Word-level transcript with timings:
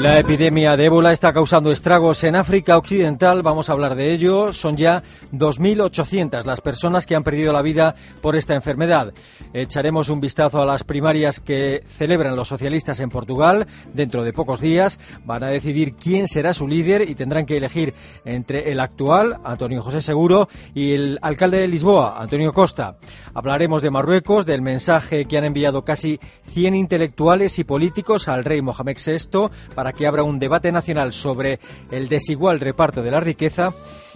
La 0.00 0.18
epidemia 0.18 0.78
de 0.78 0.86
ébola 0.86 1.12
está 1.12 1.30
causando 1.30 1.70
estragos 1.70 2.24
en 2.24 2.34
África 2.34 2.78
Occidental. 2.78 3.42
Vamos 3.42 3.68
a 3.68 3.72
hablar 3.72 3.96
de 3.96 4.14
ello. 4.14 4.50
Son 4.54 4.74
ya 4.74 5.02
2.800 5.30 6.42
las 6.44 6.62
personas 6.62 7.04
que 7.04 7.14
han 7.14 7.22
perdido 7.22 7.52
la 7.52 7.60
vida 7.60 7.94
por 8.22 8.34
esta 8.34 8.54
enfermedad. 8.54 9.12
Echaremos 9.52 10.08
un 10.08 10.20
vistazo 10.20 10.62
a 10.62 10.64
las 10.64 10.84
primarias 10.84 11.38
que 11.38 11.82
celebran 11.84 12.34
los 12.34 12.48
socialistas 12.48 12.98
en 13.00 13.10
Portugal. 13.10 13.66
Dentro 13.92 14.24
de 14.24 14.32
pocos 14.32 14.58
días 14.62 14.98
van 15.26 15.44
a 15.44 15.48
decidir 15.48 15.94
quién 15.96 16.26
será 16.26 16.54
su 16.54 16.66
líder 16.66 17.02
y 17.02 17.14
tendrán 17.14 17.44
que 17.44 17.58
elegir 17.58 17.92
entre 18.24 18.72
el 18.72 18.80
actual, 18.80 19.36
Antonio 19.44 19.82
José 19.82 20.00
Seguro, 20.00 20.48
y 20.74 20.94
el 20.94 21.18
alcalde 21.20 21.58
de 21.58 21.68
Lisboa, 21.68 22.18
Antonio 22.18 22.54
Costa. 22.54 22.96
Hablaremos 23.34 23.82
de 23.82 23.90
Marruecos, 23.90 24.46
del 24.46 24.62
mensaje 24.62 25.26
que 25.26 25.38
han 25.38 25.44
enviado 25.44 25.82
casi 25.82 26.18
100 26.46 26.74
intelectuales 26.74 27.58
y 27.58 27.64
políticos 27.64 28.28
al 28.28 28.44
rey 28.44 28.60
Mohamed 28.60 28.96
VI 29.04 29.50
para 29.74 29.92
que 29.92 30.06
abra 30.06 30.24
un 30.24 30.38
debate 30.38 30.72
nacional 30.72 31.12
sobre 31.12 31.60
el 31.90 32.08
desigual 32.08 32.60
reparto 32.60 33.02
de 33.02 33.10
la 33.10 33.20
riqueza 33.20 33.72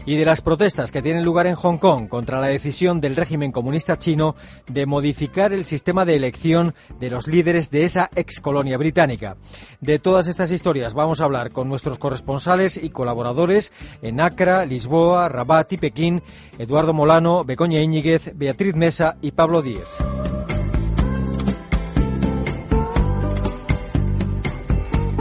y 0.06 0.16
de 0.16 0.24
las 0.24 0.40
protestas 0.40 0.92
que 0.92 1.02
tienen 1.02 1.24
lugar 1.24 1.46
en 1.46 1.54
Hong 1.54 1.78
Kong 1.78 2.08
contra 2.08 2.40
la 2.40 2.48
decisión 2.48 3.00
del 3.00 3.16
régimen 3.16 3.52
comunista 3.52 3.98
chino 3.98 4.36
de 4.66 4.86
modificar 4.86 5.52
el 5.52 5.64
sistema 5.64 6.04
de 6.04 6.16
elección 6.16 6.74
de 7.00 7.10
los 7.10 7.26
líderes 7.26 7.70
de 7.70 7.84
esa 7.84 8.10
ex 8.14 8.40
colonia 8.40 8.76
británica. 8.78 9.36
De 9.80 9.98
todas 9.98 10.28
estas 10.28 10.52
historias 10.52 10.94
vamos 10.94 11.20
a 11.20 11.24
hablar 11.24 11.52
con 11.52 11.68
nuestros 11.68 11.98
corresponsales 11.98 12.76
y 12.82 12.90
colaboradores 12.90 13.72
en 14.02 14.20
Accra, 14.20 14.64
Lisboa, 14.64 15.28
Rabat 15.28 15.72
y 15.72 15.78
Pekín, 15.78 16.22
Eduardo 16.58 16.92
Molano, 16.92 17.44
Becoña 17.44 17.80
Íñiguez, 17.80 18.32
Beatriz 18.34 18.74
Mesa 18.74 19.16
y 19.20 19.32
Pablo 19.32 19.62
Díez. 19.62 19.88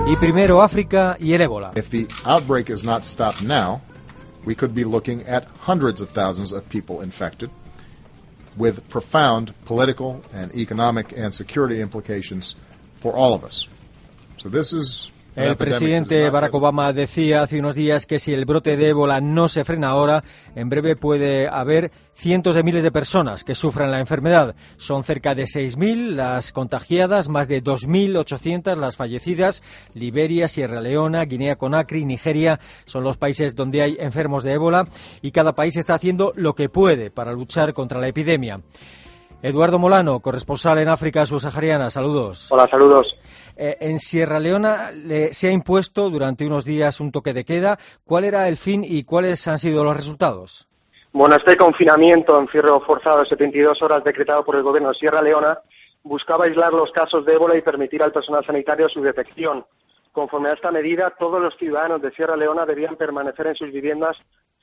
Y 0.06 0.18
primero 0.18 0.62
África 0.62 1.16
y 1.18 1.34
el 1.34 1.42
ébola. 1.42 1.72
If 1.76 1.90
the 1.90 2.08
outbreak 2.26 2.70
is 2.70 2.84
not 2.84 3.04
stopped 3.04 3.42
now, 3.42 3.82
we 4.46 4.56
could 4.56 4.74
be 4.74 4.84
looking 4.84 5.24
at 5.24 5.48
hundreds 5.48 6.02
of 6.02 6.10
thousands 6.10 6.52
of 6.52 6.68
people 6.70 7.02
infected 7.02 7.50
with 8.56 8.88
profound 8.90 9.54
political 9.66 10.24
and 10.34 10.54
economic 10.56 11.14
and 11.18 11.34
security 11.34 11.82
implications 11.82 12.56
for 12.98 13.16
all 13.16 13.34
of 13.34 13.44
us. 13.44 13.68
So 14.38 14.50
this 14.50 14.74
is 14.74 15.10
El 15.36 15.56
presidente 15.58 16.30
Barack 16.30 16.54
Obama 16.54 16.94
decía 16.94 17.42
hace 17.42 17.58
unos 17.58 17.74
días 17.74 18.06
que 18.06 18.20
si 18.20 18.34
el 18.34 18.46
brote 18.46 18.78
de 18.78 18.90
ébola 18.90 19.20
no 19.20 19.48
se 19.48 19.64
frena 19.64 19.90
ahora, 19.90 20.24
en 20.56 20.70
breve 20.70 20.96
puede 20.96 21.48
haber 21.48 21.92
cientos 22.14 22.54
de 22.54 22.62
miles 22.62 22.84
de 22.84 22.92
personas 22.92 23.44
que 23.44 23.56
sufran 23.56 23.90
la 23.90 24.00
enfermedad. 24.00 24.56
Son 24.78 25.04
cerca 25.04 25.34
de 25.34 25.44
6.000 25.44 26.12
las 26.12 26.52
contagiadas, 26.52 27.30
más 27.30 27.48
de 27.48 27.64
2.800 27.64 28.76
las 28.76 28.96
fallecidas. 28.96 29.64
Liberia, 29.96 30.48
Sierra 30.48 30.82
Leona, 30.82 31.26
Guinea 31.26 31.56
Conakry, 31.56 32.06
Nigeria 32.06 32.60
son 32.86 33.04
los 33.04 33.18
países 33.18 33.56
donde 33.56 33.82
hay 33.82 33.98
enfermos 34.00 34.44
de 34.44 34.54
ébola 34.54 34.88
y 35.24 35.32
cada 35.32 35.54
país 35.54 35.78
está 35.78 35.96
haciendo 35.96 36.34
lo 36.36 36.54
que 36.54 36.70
puede 36.70 37.10
para 37.10 37.34
luchar 37.34 37.74
contra 37.74 38.00
la 38.00 38.08
epidemia. 38.08 38.62
Eduardo 39.44 39.78
Molano, 39.78 40.22
corresponsal 40.22 40.78
en 40.78 40.88
África 40.88 41.26
subsahariana. 41.26 41.90
Saludos. 41.90 42.48
Hola, 42.50 42.66
saludos. 42.72 43.08
Eh, 43.56 43.78
en 43.80 44.00
Sierra 44.00 44.40
Leona 44.40 44.92
se 45.32 45.48
ha 45.48 45.52
impuesto 45.52 46.10
durante 46.10 46.46
unos 46.46 46.66
días 46.66 47.00
un 47.00 47.12
toque 47.12 47.34
de 47.34 47.46
queda. 47.46 47.78
¿Cuál 48.06 48.26
era 48.26 48.48
el 48.48 48.58
fin 48.58 48.84
y 48.84 49.04
cuáles 49.04 49.48
han 49.48 49.60
sido 49.60 49.84
los 49.84 49.96
resultados? 49.96 50.68
Bueno, 51.12 51.36
este 51.36 51.56
confinamiento 51.56 52.40
en 52.40 52.48
cierre 52.48 52.70
forzado 52.86 53.20
de 53.20 53.30
72 53.30 53.82
horas 53.84 54.04
decretado 54.04 54.44
por 54.44 54.56
el 54.56 54.64
gobierno 54.64 54.90
de 54.90 54.96
Sierra 54.96 55.22
Leona 55.22 55.60
buscaba 56.04 56.46
aislar 56.46 56.74
los 56.74 56.92
casos 56.92 57.26
de 57.26 57.34
ébola 57.34 57.56
y 57.56 57.62
permitir 57.62 58.02
al 58.04 58.12
personal 58.12 58.46
sanitario 58.46 58.90
su 58.90 59.02
detección. 59.02 59.66
Conforme 60.12 60.50
a 60.50 60.54
esta 60.54 60.72
medida, 60.72 61.12
todos 61.12 61.42
los 61.42 61.56
ciudadanos 61.58 62.02
de 62.02 62.12
Sierra 62.12 62.36
Leona 62.36 62.66
debían 62.66 62.96
permanecer 62.96 63.48
en 63.48 63.56
sus 63.56 63.72
viviendas 63.72 64.18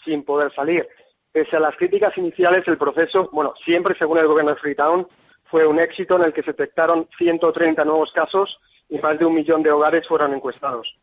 sin 0.04 0.22
poder 0.22 0.52
salir. 0.54 0.86
Pese 1.32 1.56
a 1.56 1.60
las 1.60 1.76
críticas 1.76 2.16
iniciales, 2.18 2.66
el 2.66 2.78
proceso, 2.78 3.28
bueno, 3.32 3.54
siempre 3.64 3.94
según 3.98 4.18
el 4.18 4.26
gobierno 4.26 4.52
de 4.52 4.60
Freetown, 4.60 5.06
fue 5.50 5.66
un 5.66 5.80
éxito 5.80 6.16
en 6.16 6.24
el 6.24 6.32
que 6.32 6.42
se 6.42 6.52
detectaron 6.52 7.08
130 7.18 7.84
nuevos 7.84 8.10
casos 8.12 8.58
y 8.88 8.98
más 8.98 9.18
de 9.18 9.24
un 9.24 9.34
millón 9.34 9.62
de 9.62 9.70
hogares 9.70 10.06
fueron 10.08 10.34
encuestados. 10.34 10.96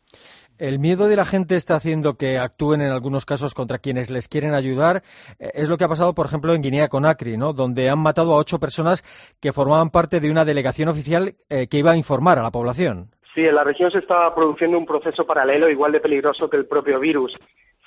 El 0.57 0.79
miedo 0.79 1.07
de 1.07 1.15
la 1.15 1.25
gente 1.25 1.55
está 1.55 1.75
haciendo 1.75 2.15
que 2.15 2.39
actúen 2.39 2.81
en 2.81 2.91
algunos 2.91 3.25
casos 3.25 3.53
contra 3.53 3.77
quienes 3.77 4.09
les 4.09 4.27
quieren 4.27 4.55
ayudar. 4.55 5.03
Eh, 5.39 5.51
es 5.53 5.69
lo 5.69 5.77
que 5.77 5.83
ha 5.83 5.87
pasado, 5.87 6.15
por 6.15 6.25
ejemplo, 6.25 6.53
en 6.55 6.63
Guinea 6.63 6.87
Conakry, 6.87 7.37
¿no? 7.37 7.53
donde 7.53 7.89
han 7.89 7.99
matado 7.99 8.33
a 8.33 8.37
ocho 8.37 8.59
personas 8.59 9.03
que 9.39 9.53
formaban 9.53 9.91
parte 9.91 10.19
de 10.19 10.31
una 10.31 10.45
delegación 10.45 10.89
oficial 10.89 11.35
eh, 11.49 11.67
que 11.67 11.77
iba 11.77 11.91
a 11.91 11.97
informar 11.97 12.39
a 12.39 12.43
la 12.43 12.49
población. 12.49 13.11
Sí, 13.35 13.41
en 13.41 13.53
la 13.53 13.63
región 13.63 13.91
se 13.91 13.99
está 13.99 14.33
produciendo 14.33 14.79
un 14.79 14.87
proceso 14.87 15.27
paralelo 15.27 15.69
igual 15.69 15.91
de 15.91 15.99
peligroso 15.99 16.49
que 16.49 16.57
el 16.57 16.65
propio 16.65 16.99
virus. 16.99 17.37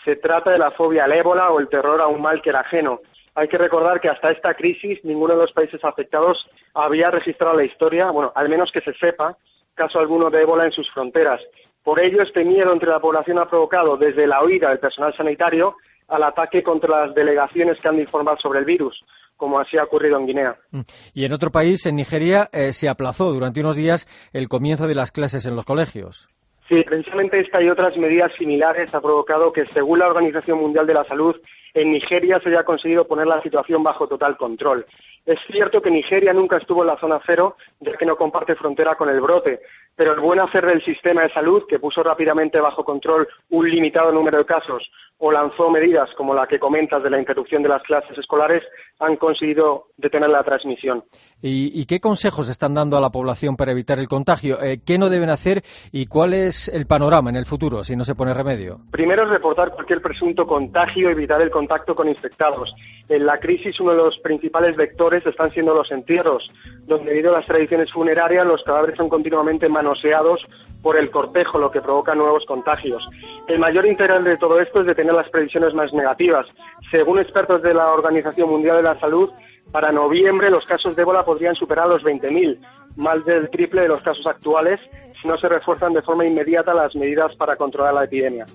Se 0.05 0.15
trata 0.15 0.53
de 0.53 0.59
la 0.59 0.71
fobia 0.71 1.05
al 1.05 1.13
ébola 1.13 1.51
o 1.51 1.59
el 1.59 1.69
terror 1.69 2.01
a 2.01 2.07
un 2.07 2.23
mal 2.23 2.41
que 2.41 2.51
era 2.51 2.61
ajeno. 2.61 3.01
Hay 3.41 3.49
que 3.49 3.57
recordar 3.57 4.03
que 4.03 4.11
hasta 4.11 4.33
esta 4.33 4.53
crisis 4.53 5.03
ninguno 5.03 5.33
de 5.33 5.41
los 5.41 5.53
países 5.53 5.83
afectados 5.83 6.37
había 6.75 7.11
registrado 7.11 7.57
la 7.57 7.65
historia, 7.65 8.11
bueno, 8.11 8.31
al 8.35 8.51
menos 8.51 8.71
que 8.71 8.83
se 8.83 8.93
sepa, 8.93 9.35
caso 9.75 9.99
alguno 9.99 10.29
de 10.29 10.43
ébola 10.43 10.67
en 10.67 10.73
sus 10.73 10.91
fronteras. 10.91 11.41
Por 11.83 12.01
ello, 12.01 12.21
este 12.21 12.45
miedo 12.45 12.71
entre 12.71 12.91
la 12.91 13.01
población 13.01 13.39
ha 13.39 13.49
provocado 13.49 13.97
desde 13.97 14.27
la 14.27 14.45
huida 14.45 14.69
del 14.69 14.79
personal 14.79 15.15
sanitario 15.17 15.77
al 16.09 16.23
ataque 16.23 16.63
contra 16.63 17.07
las 17.07 17.15
delegaciones 17.15 17.79
que 17.81 17.89
han 17.89 17.97
de 17.97 18.03
informar 18.03 18.37
sobre 18.43 18.59
el 18.59 18.67
virus, 18.67 19.03
como 19.39 19.59
así 19.59 19.79
ha 19.79 19.85
ocurrido 19.85 20.19
en 20.19 20.27
Guinea. 20.27 20.57
Mm. 20.73 20.81
Y 21.15 21.25
en 21.25 21.33
otro 21.33 21.51
país, 21.51 21.87
en 21.87 21.97
Nigeria, 21.97 22.51
eh, 22.53 22.75
se 22.75 22.91
aplazó 22.91 23.33
durante 23.33 23.61
unos 23.61 23.75
días 23.75 24.07
el 24.35 24.49
comienzo 24.49 24.87
de 24.87 24.97
las 24.97 25.13
clases 25.13 25.47
en 25.47 25.57
los 25.57 25.65
colegios. 25.65 26.29
Sí, 26.69 26.85
precisamente 26.85 27.41
esta 27.41 27.63
y 27.63 27.71
otras 27.71 27.97
medidas 27.97 28.33
similares 28.39 28.95
ha 28.95 29.01
provocado 29.01 29.51
que, 29.51 29.65
según 29.73 30.01
la 30.01 30.09
Organización 30.09 30.59
Mundial 30.59 30.87
de 30.87 30.95
la 30.95 31.05
Salud, 31.05 31.37
en 31.75 31.93
Nigeria 31.93 32.41
se 32.41 32.49
haya 32.49 32.65
conseguido 32.65 33.07
poner 33.07 33.27
la 33.27 33.43
situación 33.43 33.83
bajo 33.83 34.09
total 34.09 34.37
control. 34.37 34.87
Es 35.27 35.39
cierto 35.51 35.83
que 35.83 35.91
Nigeria 35.91 36.33
nunca 36.33 36.57
estuvo 36.57 36.83
en 36.83 36.89
la 36.89 36.99
zona 36.99 37.21
cero, 37.27 37.57
ya 37.81 37.97
que 37.97 38.07
no 38.07 38.17
comparte 38.17 38.57
frontera 38.57 38.95
con 38.95 39.09
el 39.09 39.21
brote, 39.21 39.61
pero 39.95 40.15
el 40.15 40.21
buen 40.21 40.41
hacer 40.41 40.65
del 40.65 40.83
sistema 40.85 41.23
de 41.23 41.33
salud, 41.33 41.65
que 41.69 41.79
puso 41.79 42.03
rápidamente 42.03 42.59
bajo 42.59 42.85
control 42.85 43.29
un 43.51 43.69
limitado 43.69 44.13
número 44.13 44.39
de 44.39 44.47
casos 44.47 44.91
o 45.19 45.31
lanzó 45.31 45.71
medidas 45.71 46.09
como 46.17 46.33
la 46.33 46.47
que 46.47 46.59
comentas 46.59 47.03
de 47.03 47.11
la 47.11 47.19
interrupción 47.19 47.63
de 47.63 47.69
las 47.69 47.83
clases 47.83 48.17
escolares, 48.17 48.63
han 48.99 49.17
conseguido 49.17 49.89
detener 49.99 50.31
la 50.31 50.43
transmisión. 50.43 51.05
¿Y, 51.43 51.85
qué 51.85 52.01
consejos 52.01 52.49
están 52.49 52.73
dando 52.73 52.97
a 52.97 53.01
la 53.01 53.11
población 53.11 53.57
para 53.57 53.73
evitar 53.73 53.99
el 53.99 54.09
contagio? 54.09 54.63
Eh, 54.63 54.81
¿Qué 54.85 54.97
no 54.97 55.11
deben 55.11 55.29
hacer 55.29 55.63
y 55.93 56.07
cuál 56.07 56.33
es 56.33 56.69
el 56.69 56.87
panorama 56.87 57.29
en 57.29 57.37
el 57.37 57.45
futuro 57.45 57.83
si 57.83 57.97
no 57.97 58.05
se 58.05 58.15
pone 58.15 58.33
remedio? 58.33 58.81
Primero 58.91 59.25
es 59.25 59.31
reportar 59.31 59.73
cualquier 59.73 60.01
presunto 60.01 60.47
contagio, 60.47 61.11
evitar 61.11 61.43
el 61.43 61.51
contacto 61.51 61.95
con 61.95 62.09
infectados. 62.09 62.75
En 63.09 63.27
la 63.27 63.39
crisis 63.39 63.79
uno 63.81 63.91
de 63.91 63.99
los 63.99 64.19
principales 64.21 64.77
vectores 64.77 65.10
están 65.19 65.51
siendo 65.53 65.75
los 65.75 65.91
entierros, 65.91 66.51
donde 66.87 67.11
debido 67.11 67.35
a 67.35 67.39
las 67.39 67.47
tradiciones 67.47 67.93
funerarias 67.93 68.47
los 68.47 68.63
cadáveres 68.63 68.97
son 68.97 69.09
continuamente 69.09 69.69
manoseados 69.69 70.41
por 70.83 70.97
el 70.97 71.11
cortejo, 71.11 71.59
lo 71.59 71.71
que 71.71 71.81
provoca 71.81 72.15
nuevos 72.15 72.45
contagios. 72.47 73.03
El 73.49 73.59
mayor 73.59 73.87
interés 73.87 74.25
de 74.25 74.37
todo 74.37 74.61
esto 74.61 74.81
es 74.81 74.87
detener 74.87 75.15
las 75.15 75.29
previsiones 75.29 75.75
más 75.75 75.93
negativas. 75.93 76.47
Según 76.91 77.19
expertos 77.19 77.63
de 77.63 77.75
la 77.75 77.89
Organización 77.89 78.49
Mundial 78.49 78.77
de 78.79 78.83
la 78.83 78.99
Salud, 78.99 79.31
para 79.73 79.93
noviembre 79.93 80.51
los 80.51 80.65
casos 80.65 80.97
de 80.97 81.03
ébola 81.03 81.25
podrían 81.25 81.55
superar 81.55 81.89
los 81.89 82.03
20.000, 82.03 82.59
más 82.97 83.25
del 83.25 83.51
triple 83.51 83.83
de 83.83 83.89
los 83.89 84.03
casos 84.03 84.27
actuales, 84.27 84.81
si 85.21 85.29
no 85.29 85.37
se 85.39 85.49
refuerzan 85.49 85.93
de 85.93 86.03
forma 86.03 86.27
inmediata 86.27 86.75
las 86.75 86.95
medidas 86.97 87.35
para 87.37 87.57
controlar 87.57 87.95
la 87.95 88.05
epidemia. 88.05 88.47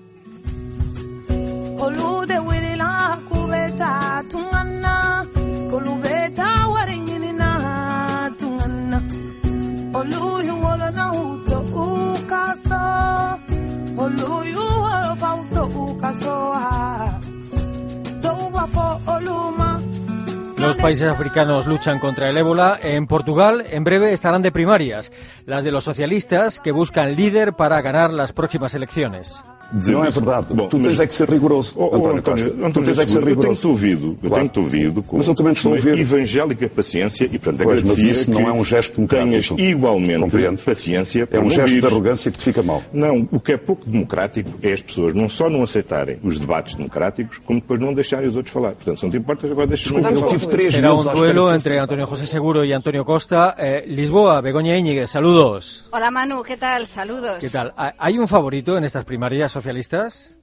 Los 20.56 20.78
países 20.78 21.08
africanos 21.08 21.66
luchan 21.66 21.98
contra 21.98 22.28
el 22.28 22.36
ébola. 22.36 22.78
En 22.82 23.06
Portugal, 23.06 23.64
en 23.70 23.84
breve, 23.84 24.12
estarán 24.12 24.42
de 24.42 24.50
primarias, 24.50 25.12
las 25.44 25.62
de 25.62 25.70
los 25.70 25.84
socialistas 25.84 26.60
que 26.60 26.72
buscan 26.72 27.14
líder 27.14 27.54
para 27.54 27.80
ganar 27.82 28.12
las 28.12 28.32
próximas 28.32 28.74
elecciones. 28.74 29.42
Dizer 29.72 29.92
Não 29.92 30.04
é 30.04 30.10
verdade. 30.10 30.46
Bom, 30.50 30.68
tu 30.68 30.76
tens 30.78 30.86
mas- 30.88 31.00
é 31.00 31.06
que 31.06 31.14
ser 31.14 31.28
rigoroso, 31.28 31.72
Oh, 31.76 31.84
oh, 31.84 31.96
António, 31.96 32.18
António. 32.18 32.46
António 32.46 32.72
tu 32.72 32.82
tens 32.82 32.98
é 32.98 33.04
que 33.04 33.10
ser 33.10 33.14
Seguro, 33.18 33.30
eu 33.30 33.34
rigoroso. 33.36 33.62
tenho-te 33.62 33.66
ouvido, 33.66 34.06
eu 34.22 34.28
Claro. 34.28 34.34
tenho-te 34.36 34.58
ouvido 34.58 35.02
com 35.02 35.16
Mas 35.18 35.26
eu 35.28 35.34
também 35.34 35.52
estou 35.52 35.72
uma 35.72 35.78
ouvir. 35.78 35.98
evangélica 35.98 36.68
paciência 36.68 37.24
e, 37.24 37.38
portanto, 37.38 37.62
Pois, 37.64 37.82
mas 37.82 37.98
isso 37.98 38.30
não 38.30 38.42
que 38.44 38.48
é 38.48 38.52
um 38.52 38.64
gesto 38.64 38.94
democrático. 38.96 39.30
Tenhas 39.56 39.70
igualmente 39.70 40.20
Compreende? 40.20 40.62
paciência 40.62 41.28
É 41.30 41.38
um 41.40 41.48
gesto 41.50 41.60
ouvir. 41.62 41.80
de 41.80 41.86
arrogância 41.86 42.30
que 42.30 42.38
te 42.38 42.44
fica 42.44 42.62
mal. 42.62 42.82
Não, 42.92 43.28
o 43.32 43.40
que 43.40 43.52
é 43.52 43.56
pouco 43.56 43.88
democrático 43.88 44.50
é 44.62 44.72
as 44.72 44.82
pessoas 44.82 45.14
não 45.14 45.28
só 45.28 45.50
não 45.50 45.62
aceitarem 45.62 46.18
os 46.22 46.38
debates 46.38 46.74
democráticos, 46.74 47.38
como 47.44 47.60
depois 47.60 47.80
não 47.80 47.92
deixarem 47.94 48.28
os 48.28 48.36
outros 48.36 48.52
falar. 48.52 48.72
Portanto, 48.72 48.98
se 48.98 49.04
não 49.04 49.10
te 49.10 49.16
importas, 49.18 49.50
agora 49.50 49.66
deixa-me 49.66 50.00
eu 50.02 50.26
tive 50.26 50.46
três 50.46 50.72
Será 50.74 50.92
espera 50.92 51.14
duelo 51.16 51.48
que 51.48 51.54
entre 51.54 51.76
passe. 51.78 52.02
José 52.06 52.26
Seguro 52.26 52.64
y 52.64 52.72
Antonio 52.72 53.04
Costa. 53.04 53.54
Eh, 53.58 53.84
Lisboa, 53.88 54.40
Begoña 54.40 54.76
Íñiguez, 54.78 55.10
saludos. 55.10 55.88
Hola 55.92 56.10
Manu, 56.10 56.42
¿qué 56.42 56.56
tal? 56.56 56.86
Saludos. 56.86 57.38
¿Qué 57.40 57.48
tal? 57.50 57.72
¿Ha- 57.76 57.94
¿Hay 57.98 58.18
un 58.18 58.28
favorito 58.28 58.76
en 58.76 58.84
estas 58.84 59.04
primarias 59.04 59.55
socialistas? 59.56 60.34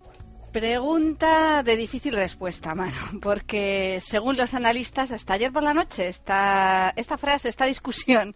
Pregunta 0.51 1.62
de 1.62 1.75
difícil 1.77 2.15
respuesta, 2.15 2.74
Manu, 2.74 3.19
porque 3.21 4.00
según 4.01 4.38
los 4.38 4.56
analistas, 4.56 5.12
hasta 5.12 5.33
ayer 5.33 5.51
por 5.51 5.63
la 5.63 5.74
noche, 5.74 6.07
esta, 6.07 6.94
esta 6.95 7.18
frase, 7.18 7.50
esta 7.50 7.65
discusión 7.65 8.36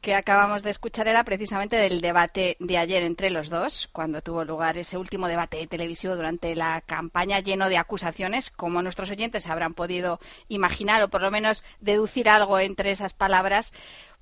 que 0.00 0.14
acabamos 0.14 0.62
de 0.64 0.70
escuchar 0.70 1.06
era 1.06 1.22
precisamente 1.24 1.76
del 1.76 2.00
debate 2.00 2.56
de 2.58 2.78
ayer 2.78 3.02
entre 3.04 3.30
los 3.30 3.48
dos, 3.48 3.88
cuando 3.92 4.22
tuvo 4.22 4.44
lugar 4.44 4.76
ese 4.76 4.98
último 4.98 5.28
debate 5.28 5.64
televisivo 5.68 6.16
durante 6.16 6.54
la 6.56 6.80
campaña 6.80 7.40
lleno 7.40 7.68
de 7.68 7.78
acusaciones, 7.78 8.50
como 8.50 8.82
nuestros 8.82 9.10
oyentes 9.10 9.48
habrán 9.48 9.74
podido 9.74 10.18
imaginar 10.48 11.02
o 11.02 11.10
por 11.10 11.22
lo 11.22 11.30
menos 11.30 11.64
deducir 11.80 12.28
algo 12.28 12.58
entre 12.58 12.90
esas 12.90 13.12
palabras. 13.12 13.72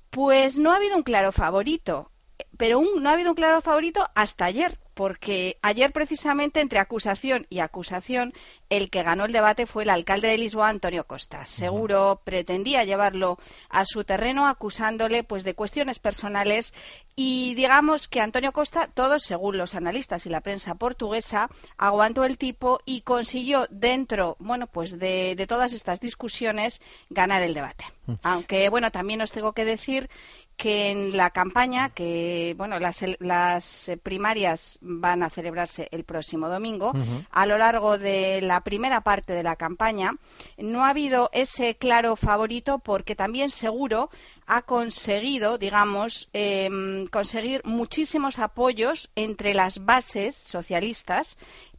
Pues 0.09 0.57
no 0.57 0.71
ha 0.71 0.77
habido 0.77 0.95
un 0.95 1.03
claro 1.03 1.31
favorito, 1.31 2.11
pero 2.57 2.79
un- 2.79 3.01
no 3.03 3.09
ha 3.09 3.13
habido 3.13 3.31
un 3.31 3.35
claro 3.35 3.61
favorito 3.61 4.09
hasta 4.15 4.45
ayer, 4.45 4.77
porque 4.93 5.59
ayer 5.61 5.91
precisamente 5.91 6.59
entre 6.59 6.79
acusación 6.79 7.45
y 7.51 7.59
acusación 7.59 8.33
el 8.69 8.89
que 8.89 9.03
ganó 9.03 9.25
el 9.25 9.31
debate 9.31 9.67
fue 9.67 9.83
el 9.83 9.91
alcalde 9.91 10.29
de 10.29 10.39
Lisboa, 10.39 10.69
Antonio 10.69 11.05
Costa. 11.05 11.45
Seguro 11.45 12.21
pretendía 12.23 12.83
llevarlo 12.83 13.37
a 13.69 13.85
su 13.85 14.03
terreno 14.03 14.47
acusándole 14.47 15.23
pues 15.23 15.43
de 15.43 15.53
cuestiones 15.53 15.99
personales 15.99 16.73
y 17.15 17.53
digamos 17.53 18.07
que 18.07 18.21
Antonio 18.21 18.51
Costa, 18.51 18.89
todos 18.91 19.21
según 19.23 19.57
los 19.57 19.75
analistas 19.75 20.25
y 20.25 20.29
la 20.29 20.41
prensa 20.41 20.73
portuguesa, 20.75 21.49
aguantó 21.77 22.23
el 22.25 22.39
tipo 22.39 22.79
y 22.85 23.01
consiguió 23.01 23.67
dentro, 23.69 24.35
bueno, 24.39 24.65
pues 24.65 24.97
de, 24.97 25.35
de 25.35 25.47
todas 25.47 25.73
estas 25.73 25.99
discusiones 25.99 26.81
ganar 27.11 27.43
el 27.43 27.53
debate. 27.53 27.85
Aunque 28.23 28.69
bueno, 28.69 28.89
también 28.89 29.21
os 29.21 29.31
tengo 29.31 29.53
que 29.53 29.65
decir 29.65 30.09
que 30.57 30.89
en 30.89 31.15
la 31.15 31.29
campaña, 31.29 31.91
que 31.91 32.55
bueno, 32.57 32.79
las, 32.79 33.05
las 33.19 33.89
eh, 33.89 33.95
primarias 33.95 34.79
van 34.81 35.21
a 35.21 35.29
celebrarse 35.29 35.87
el 35.91 36.03
próximo 36.03 36.49
domingo, 36.49 36.93
a 37.29 37.45
lo 37.45 37.59
largo 37.59 37.99
de 37.99 38.41
la 38.41 38.61
primera 38.61 39.01
parte 39.01 39.33
de 39.33 39.43
la 39.43 39.55
campaña 39.55 40.15
no 40.57 40.83
ha 40.83 40.89
habido 40.89 41.29
ese 41.31 41.75
claro 41.75 42.15
favorito 42.15 42.79
porque 42.79 43.15
también 43.15 43.51
seguro 43.51 44.09
ha 44.47 44.63
conseguido, 44.63 45.59
digamos, 45.59 46.29
em, 46.33 47.05
conseguir 47.07 47.61
muchísimos 47.63 48.39
apoyos 48.39 49.11
entre 49.15 49.53
las 49.53 49.85
bases 49.85 50.35
socialistas 50.35 51.37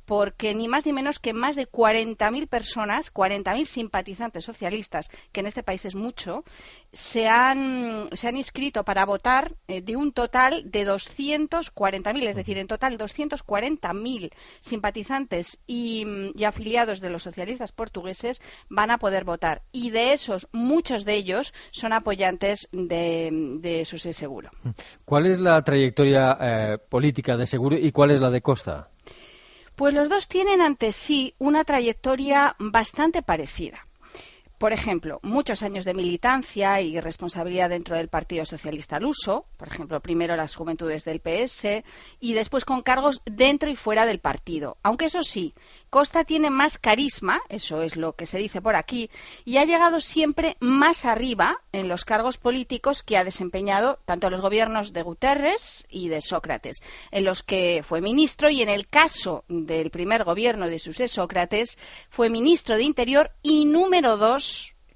porque 0.08 0.54
ni 0.54 0.68
más 0.68 0.86
ni 0.86 0.94
menos 0.94 1.18
que 1.18 1.34
más 1.34 1.54
de 1.54 1.70
40.000 1.70 2.48
personas, 2.48 3.12
40.000 3.12 3.66
simpatizantes 3.66 4.42
socialistas, 4.42 5.10
que 5.32 5.40
en 5.40 5.46
este 5.46 5.62
país 5.62 5.84
es 5.84 5.94
mucho, 5.94 6.44
se 6.94 7.28
han, 7.28 8.08
se 8.14 8.26
han 8.26 8.38
inscrito 8.38 8.84
para 8.84 9.04
votar 9.04 9.54
eh, 9.68 9.82
de 9.82 9.96
un 9.96 10.12
total 10.12 10.70
de 10.70 10.86
240.000, 10.86 12.26
es 12.26 12.36
decir, 12.36 12.56
en 12.56 12.66
total 12.66 12.96
240.000 12.96 14.30
simpatizantes 14.60 15.60
y, 15.66 16.06
y 16.34 16.44
afiliados 16.44 17.00
de 17.00 17.10
los 17.10 17.22
socialistas 17.22 17.72
portugueses 17.72 18.40
van 18.70 18.90
a 18.90 18.96
poder 18.96 19.24
votar. 19.24 19.60
Y 19.72 19.90
de 19.90 20.14
esos, 20.14 20.48
muchos 20.52 21.04
de 21.04 21.16
ellos 21.16 21.52
son 21.70 21.92
apoyantes 21.92 22.70
de, 22.72 23.28
de 23.60 23.84
Susé 23.84 24.14
Seguro. 24.14 24.48
¿Cuál 25.04 25.26
es 25.26 25.38
la 25.38 25.62
trayectoria 25.62 26.38
eh, 26.40 26.78
política 26.88 27.36
de 27.36 27.44
Seguro 27.44 27.76
y 27.76 27.92
cuál 27.92 28.12
es 28.12 28.20
la 28.20 28.30
de 28.30 28.40
Costa? 28.40 28.88
Pues 29.78 29.94
los 29.94 30.08
dos 30.08 30.26
tienen 30.26 30.60
ante 30.60 30.90
sí 30.90 31.36
una 31.38 31.62
trayectoria 31.62 32.56
bastante 32.58 33.22
parecida. 33.22 33.87
Por 34.58 34.72
ejemplo, 34.72 35.20
muchos 35.22 35.62
años 35.62 35.84
de 35.84 35.94
militancia 35.94 36.80
y 36.80 36.98
responsabilidad 36.98 37.70
dentro 37.70 37.96
del 37.96 38.08
Partido 38.08 38.44
Socialista 38.44 38.98
Luso, 38.98 39.46
por 39.56 39.68
ejemplo, 39.68 40.00
primero 40.00 40.34
las 40.34 40.56
juventudes 40.56 41.04
del 41.04 41.20
PS 41.20 41.84
y 42.18 42.32
después 42.32 42.64
con 42.64 42.82
cargos 42.82 43.22
dentro 43.24 43.70
y 43.70 43.76
fuera 43.76 44.04
del 44.04 44.18
partido. 44.18 44.76
Aunque 44.82 45.04
eso 45.04 45.22
sí, 45.22 45.54
Costa 45.90 46.24
tiene 46.24 46.50
más 46.50 46.76
carisma, 46.76 47.40
eso 47.48 47.82
es 47.82 47.94
lo 47.94 48.16
que 48.16 48.26
se 48.26 48.38
dice 48.38 48.60
por 48.60 48.74
aquí, 48.74 49.10
y 49.44 49.58
ha 49.58 49.64
llegado 49.64 50.00
siempre 50.00 50.56
más 50.58 51.04
arriba 51.04 51.62
en 51.70 51.86
los 51.86 52.04
cargos 52.04 52.36
políticos 52.36 53.04
que 53.04 53.16
ha 53.16 53.22
desempeñado 53.22 54.00
tanto 54.06 54.26
en 54.26 54.32
los 54.32 54.42
gobiernos 54.42 54.92
de 54.92 55.02
Guterres 55.02 55.86
y 55.88 56.08
de 56.08 56.20
Sócrates, 56.20 56.82
en 57.12 57.24
los 57.24 57.44
que 57.44 57.84
fue 57.86 58.00
ministro 58.00 58.50
y 58.50 58.62
en 58.62 58.70
el 58.70 58.88
caso 58.88 59.44
del 59.46 59.90
primer 59.90 60.24
gobierno 60.24 60.68
de 60.68 60.80
Susé 60.80 61.06
Sócrates 61.06 61.78
fue 62.10 62.28
ministro 62.28 62.76
de 62.76 62.82
Interior 62.82 63.30
y 63.40 63.64
número 63.64 64.16
dos 64.16 64.47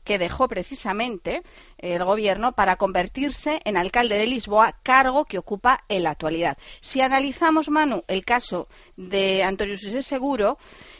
que 0.04 0.18
dejó 0.18 0.48
precisamente 0.48 1.42
el 1.82 2.04
gobierno 2.04 2.52
para 2.52 2.76
convertirse 2.76 3.60
en 3.64 3.76
alcalde 3.76 4.16
de 4.16 4.26
Lisboa, 4.26 4.78
cargo 4.82 5.24
que 5.24 5.38
ocupa 5.38 5.84
en 5.88 6.04
la 6.04 6.10
actualidad. 6.10 6.56
Si 6.80 7.00
analizamos, 7.00 7.68
Manu, 7.68 8.04
el 8.08 8.24
caso 8.24 8.68
de 8.96 9.42
Antonio 9.42 9.76
Susé 9.76 10.02
Seguro, 10.02 10.58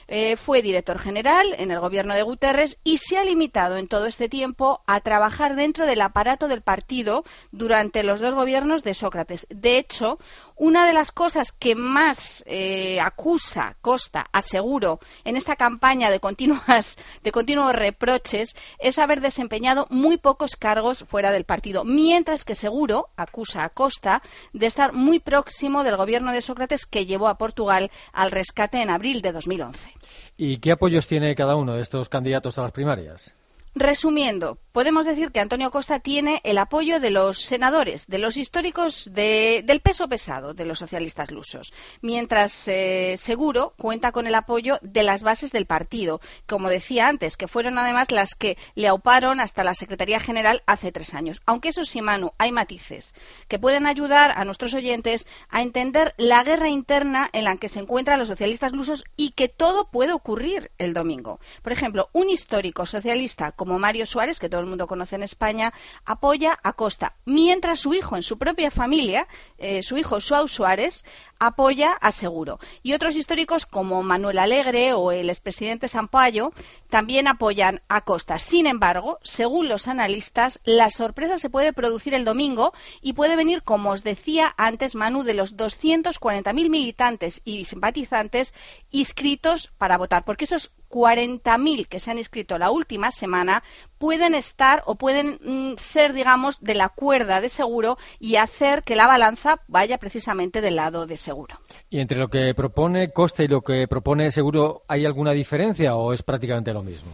eh, 0.09 0.37
fue 0.37 0.61
director 0.61 0.99
general 0.99 1.55
en 1.59 1.71
el 1.71 1.81
gobierno 1.81 2.15
de 2.15 2.23
Guterres 2.23 2.79
y 2.85 2.99
se 2.99 3.17
ha 3.17 3.25
limitado 3.25 3.77
en 3.77 3.89
todo 3.89 4.07
este 4.07 4.29
tiempo 4.29 4.83
a 4.87 5.01
trabajar 5.01 5.57
dentro 5.57 5.87
del 5.87 6.01
aparato 6.01 6.49
del 6.49 6.61
partido 6.61 7.25
durante 7.53 8.03
los 8.03 8.21
dos 8.21 8.35
gobiernos 8.35 8.83
de 8.83 8.95
Sócrates. 8.95 9.47
De 9.49 9.79
hecho, 9.79 10.19
una 10.57 10.87
de 10.87 10.93
las 10.93 11.13
cosas 11.13 11.53
que 11.53 11.75
más 11.75 12.45
eh, 12.47 13.01
acusa 13.01 13.77
Costa, 13.81 14.27
aseguro, 14.33 15.01
en 15.25 15.37
esta 15.37 15.57
campaña 15.57 16.11
de, 16.11 16.21
continuas, 16.21 16.99
de 17.23 17.33
continuos 17.33 17.73
reproches 17.73 18.55
es 18.79 18.99
haber 18.99 19.21
desempeñado 19.21 19.87
muy 19.89 20.19
pocos 20.19 20.57
cargos 20.57 20.72
fuera 21.07 21.33
del 21.33 21.45
partido, 21.45 21.85
mientras 21.85 22.45
que 22.45 22.55
seguro 22.55 23.09
acusa 23.17 23.65
a 23.65 23.69
Costa 23.69 24.23
de 24.53 24.67
estar 24.67 24.93
muy 24.93 25.19
próximo 25.19 25.85
del 25.85 25.97
gobierno 25.97 26.33
de 26.33 26.43
Sócrates 26.43 26.87
que 26.87 27.07
llevó 27.07 27.29
a 27.29 27.39
Portugal 27.39 27.91
al 28.13 28.31
rescate 28.31 28.81
en 28.81 28.91
abril 28.91 29.23
de 29.23 29.33
2011. 29.33 29.89
¿Y 30.37 30.59
qué 30.59 30.73
apoyos 30.73 31.07
tiene 31.07 31.35
cada 31.35 31.57
uno 31.57 31.75
de 31.75 31.83
estos 31.83 32.09
candidatos 32.09 32.59
a 32.59 32.63
las 32.63 32.73
primarias? 32.73 33.37
Resumiendo, 33.75 34.59
podemos 34.73 35.07
decir 35.07 35.33
que 35.33 35.41
Antonio 35.41 35.71
Costa 35.71 35.99
tiene 35.99 36.43
el 36.45 36.59
apoyo 36.59 37.01
de 37.01 37.11
los 37.11 37.39
senadores, 37.41 38.07
de 38.07 38.19
los 38.19 38.37
históricos 38.37 39.09
de- 39.13 39.63
del 39.67 39.81
peso 39.81 40.09
pesado 40.09 40.53
de 40.53 40.67
los 40.67 40.79
socialistas 40.79 41.31
lusos, 41.31 41.73
mientras 42.03 42.69
eh, 42.69 43.17
Seguro 43.17 43.73
cuenta 43.79 44.13
con 44.13 44.27
el 44.27 44.35
apoyo 44.35 44.79
de 44.83 45.03
las 45.03 45.23
bases 45.23 45.53
del 45.53 45.65
partido, 45.65 46.21
como 46.47 46.69
decía 46.69 47.09
antes, 47.09 47.39
que 47.39 47.49
fueron 47.49 47.79
además 47.79 48.11
las 48.11 48.35
que 48.35 48.59
le 48.75 48.89
auparon 48.89 49.41
hasta 49.41 49.65
la 49.65 49.73
Secretaría 49.73 50.21
General 50.21 50.63
hace 50.67 50.93
tres 50.93 51.15
años. 51.15 51.41
Aunque 51.47 51.71
eso 51.71 51.85
sí, 51.85 52.03
Manu, 52.03 52.33
hay 52.37 52.53
matices 52.53 53.15
que 53.49 53.59
pueden 53.59 53.87
ayudar 53.87 54.33
a 54.37 54.45
nuestros 54.45 54.75
oyentes 54.75 55.27
a 55.49 55.63
entender 55.63 56.15
la 56.19 56.43
guerra 56.45 56.69
interna 56.69 57.31
en 57.33 57.45
la 57.45 57.57
que 57.57 57.71
se 57.71 57.81
encuentran 57.81 58.19
los 58.19 58.29
socialistas 58.29 58.73
lusos 58.73 59.03
y 59.17 59.31
que 59.31 59.49
todo 59.49 59.89
puede 59.91 60.13
ocurrir 60.13 60.71
el 60.77 60.93
domingo. 60.93 61.41
Por 61.63 61.73
ejemplo, 61.73 62.11
un 62.13 62.29
histórico 62.29 62.85
socialista 62.85 63.53
como 63.63 63.79
Mario 63.79 64.07
Suárez, 64.07 64.41
que 64.41 64.49
todo 64.49 64.61
el 64.61 64.67
mundo 64.67 64.89
conoce 64.89 65.15
en 65.15 65.23
España, 65.23 65.73
apoya 66.05 66.59
a 66.65 66.73
Costa, 66.73 67.15
mientras 67.25 67.79
su 67.79 67.95
hijo 67.95 68.17
en 68.17 68.25
su 68.25 68.37
propia 68.37 68.73
familia, 68.73 69.29
eh, 69.57 69.85
su 69.85 69.97
hijo 69.97 70.21
Suau 70.21 70.49
Suárez, 70.49 71.05
apoya 71.39 71.93
a 71.93 72.11
Seguro. 72.11 72.59
Y 72.83 72.93
otros 72.93 73.15
históricos 73.15 73.65
como 73.65 74.03
Manuel 74.03 74.39
Alegre 74.39 74.95
o 74.95 75.13
el 75.13 75.31
expresidente 75.31 75.87
Sampaio 75.87 76.53
también 76.91 77.29
apoyan 77.29 77.83
a 77.89 78.01
Costa. 78.01 78.41
Sin 78.41 78.67
embargo, 78.67 79.21
según 79.23 79.69
los 79.69 79.87
analistas, 79.87 80.59
la 80.65 80.91
sorpresa 80.91 81.39
se 81.39 81.49
puede 81.49 81.73
producir 81.73 82.15
el 82.15 82.25
domingo 82.25 82.73
y 83.01 83.13
puede 83.13 83.37
venir, 83.37 83.63
como 83.63 83.91
os 83.91 84.03
decía 84.03 84.53
antes, 84.57 84.97
Manu, 84.97 85.23
de 85.23 85.35
los 85.35 85.57
240.000 85.57 86.69
militantes 86.69 87.43
y 87.45 87.65
simpatizantes 87.65 88.55
inscritos 88.91 89.71
para 89.79 89.99
votar, 89.99 90.25
porque 90.25 90.47
esos 90.47 90.73
40.000 90.93 91.89
que 91.89 91.99
se 91.99 92.11
han 92.11 92.19
inscrito 92.19 92.59
la 92.59 92.71
última 92.71 93.11
semana 93.11 93.63
pueden 93.99 94.35
estar 94.35 94.83
o 94.87 94.97
pueden 94.97 95.39
mm, 95.43 95.75
ser, 95.77 96.13
digamos, 96.13 96.61
de 96.61 96.75
la 96.75 96.91
cuerda 96.91 97.41
de 97.41 97.49
seguro 97.49 97.97
y 98.21 98.37
hacer 98.37 98.83
que 98.83 98.95
la 98.95 99.07
balanza 99.07 99.61
vaya 99.69 99.99
precisamente 99.99 100.61
del 100.61 100.77
lado 100.77 101.07
de 101.07 101.17
seguro. 101.17 101.59
¿Y 101.89 102.01
entre 102.01 102.19
lo 102.19 102.29
que 102.29 102.53
propone 102.55 103.11
Costa 103.13 103.43
y 103.43 103.49
lo 103.49 103.63
que 103.63 103.89
propone 103.89 104.31
Seguro 104.31 104.83
hay 104.89 105.07
alguna 105.07 105.33
diferencia 105.33 105.97
o 105.97 106.13
es 106.13 106.23
prácticamente 106.23 106.73
lo 106.73 106.83
mismo? 106.83 107.11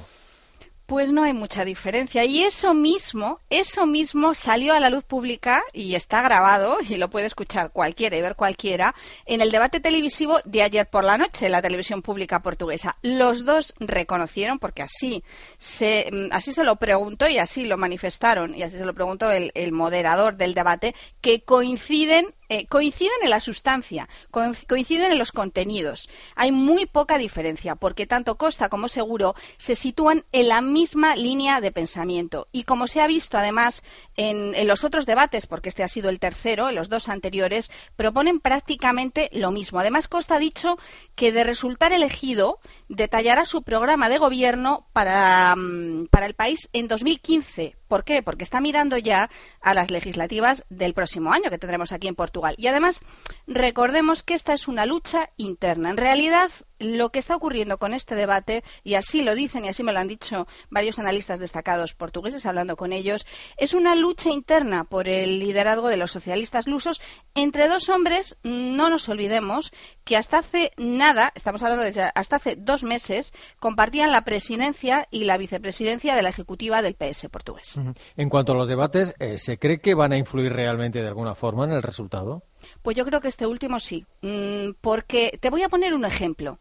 Pues 0.89 1.13
no 1.13 1.23
hay 1.23 1.35
mucha 1.35 1.67
diferencia. 1.67 2.25
Y 2.25 2.45
eso 2.45 2.73
mismo, 2.73 3.41
eso 3.51 3.85
mismo 3.85 4.33
salió 4.35 4.73
a 4.73 4.81
la 4.81 4.89
luz 4.89 5.05
pública 5.05 5.63
y 5.75 5.95
está 5.97 6.23
grabado 6.23 6.79
y 6.81 6.95
lo 6.95 7.11
puede 7.11 7.27
escuchar 7.27 7.73
cualquiera 7.73 8.17
y 8.17 8.23
ver 8.23 8.37
cualquiera 8.37 8.95
en 9.27 9.43
el 9.43 9.51
debate 9.51 9.81
televisivo 9.81 10.39
de 10.47 10.63
ayer 10.63 10.89
por 10.89 11.05
la 11.05 11.19
noche 11.19 11.45
en 11.45 11.53
la 11.53 11.61
televisión 11.61 12.01
pública 12.01 12.41
portuguesa. 12.41 12.97
Los 13.03 13.45
dos 13.45 13.75
reconocieron, 13.79 14.59
porque 14.59 14.81
así 14.81 15.23
se, 15.59 16.09
mm, 16.11 16.29
así 16.33 16.55
se 16.55 16.65
lo 16.65 16.77
preguntó 16.77 17.29
y 17.29 17.37
así 17.37 17.67
lo 17.67 17.77
manifestaron 17.77 18.55
y 18.55 18.63
así 18.63 18.79
se 18.79 18.87
lo 18.87 18.95
preguntó 18.95 19.31
el, 19.31 19.53
el 19.55 19.73
moderador 19.73 20.39
del 20.39 20.55
debate, 20.55 20.95
que 21.21 21.43
coinciden 21.43 22.35
eh, 22.49 22.67
coinciden 22.67 23.19
en 23.23 23.31
la 23.31 23.41
sustancia, 23.41 24.09
coinciden 24.31 25.13
en 25.13 25.19
los 25.19 25.33
contenidos. 25.33 26.09
Hay 26.35 26.53
muy 26.53 26.87
poca 26.87 27.19
diferencia, 27.19 27.75
porque 27.75 28.07
tanto 28.07 28.37
Costa 28.37 28.69
como 28.69 28.89
Seguro 28.89 29.35
se 29.59 29.75
sitúan 29.75 30.25
en 30.33 30.49
la 30.49 30.61
misma 30.61 31.17
línea 31.17 31.61
de 31.61 31.73
pensamiento. 31.73 32.49
Y 32.53 32.65
como 32.65 32.87
se 32.87 33.01
ha 33.01 33.07
visto 33.07 33.39
además 33.39 33.83
en, 34.17 34.67
los 34.67 34.85
otros 34.85 35.07
debates, 35.07 35.47
porque 35.47 35.69
este 35.69 35.83
ha 35.83 35.89
sido 35.89 36.11
el 36.11 36.21
tercero, 36.21 36.69
en 36.69 36.75
los 36.75 36.89
dos 36.89 37.09
anteriores, 37.09 37.71
proponen 37.97 38.41
prácticamente 38.41 39.29
lo 39.33 39.51
mismo. 39.51 39.79
Además, 39.79 40.09
Costa 40.09 40.37
ha 40.37 40.41
dicho 40.41 40.79
que 41.15 41.33
de 41.33 41.45
resultar 41.45 41.93
elegido 41.93 42.61
detallará 42.89 43.45
su 43.45 43.63
programa 43.63 44.09
de 44.09 44.19
gobierno 44.19 44.87
para, 44.93 45.55
mm, 45.57 46.07
para 46.11 46.27
el 46.27 46.35
país 46.35 46.69
en 46.73 46.89
2015 46.89 47.78
¿Por 47.89 48.05
qué? 48.05 48.23
Porque 48.23 48.45
está 48.45 48.61
mirando 48.61 48.99
ya 48.99 49.31
a 49.61 49.75
las 49.75 49.91
legislativas 49.91 50.65
del 50.69 50.95
próximo 50.95 51.33
año 51.33 51.51
que 51.51 51.59
tendremos 51.59 51.93
aquí 51.93 52.07
en 52.07 52.15
Portugal. 52.15 52.55
Y 52.59 52.67
además, 52.67 53.03
recordemos 53.47 54.23
que 54.23 54.35
esta 54.35 54.53
es 54.53 54.69
una 54.69 54.87
lucha 54.87 55.31
interna. 55.37 55.91
En 55.91 55.97
realidad, 55.97 56.51
lo 56.79 57.11
que 57.11 57.19
está 57.19 57.37
ocurriendo 57.37 57.79
con 57.79 57.95
este 57.95 58.15
debate, 58.15 58.65
y 58.85 58.95
así 58.95 59.23
lo 59.23 59.35
dicen 59.35 59.65
y 59.65 59.69
así 59.69 59.83
me 59.83 59.93
lo 59.93 59.99
han 59.99 60.09
dicho 60.09 60.47
varios 60.71 60.99
analistas 60.99 61.41
destacados 61.41 61.95
portugueses 61.95 62.47
hablando 62.47 62.77
con 62.77 62.93
ellos, 62.93 63.27
es 63.57 63.75
una 63.75 63.95
lucha 63.95 64.31
interna 64.31 64.85
por 64.85 65.09
el 65.09 65.39
liderazgo 65.39 65.89
de 65.89 65.97
los 65.97 66.13
socialistas 66.13 66.67
lusos 66.67 67.01
entre 67.35 67.69
dos 67.69 67.89
hombres, 67.89 68.37
no 68.43 68.91
nos 68.91 69.09
olvidemos, 69.09 69.73
que 70.05 70.17
hasta 70.17 70.39
hace 70.39 70.73
nada, 70.77 71.33
estamos 71.35 71.63
hablando 71.63 71.85
de 71.85 72.11
hasta 72.15 72.37
hace 72.37 72.57
dos 72.57 72.83
meses, 72.83 73.33
compartían 73.59 74.13
la 74.13 74.23
presidencia 74.23 75.07
y 75.11 75.25
la 75.25 75.37
vicepresidencia 75.37 76.15
de 76.15 76.23
la 76.23 76.31
ejecutiva 76.31 76.83
del 76.83 76.95
PS 76.95 77.29
portugués. 77.31 77.79
En 78.17 78.29
cuanto 78.29 78.53
a 78.53 78.57
los 78.57 78.69
debates, 78.69 79.15
eh, 79.19 79.39
¿se 79.39 79.59
cree 79.59 79.81
que 79.81 79.95
van 79.95 80.13
a 80.13 80.19
influir 80.19 80.53
realmente 80.53 81.01
de 81.01 81.09
alguna 81.09 81.35
forma 81.35 81.65
en 81.65 81.73
el 81.73 81.83
resultado? 81.83 82.43
Pues 82.83 82.97
yo 82.97 83.05
creo 83.05 83.21
que 83.21 83.29
este 83.29 83.47
último 83.47 83.81
sí, 83.81 84.07
mm, 84.23 84.71
porque 84.81 85.39
te 85.41 85.51
voy 85.51 85.63
a 85.63 85.69
poner 85.69 85.95
un 85.95 86.05
ejemplo. 86.05 86.59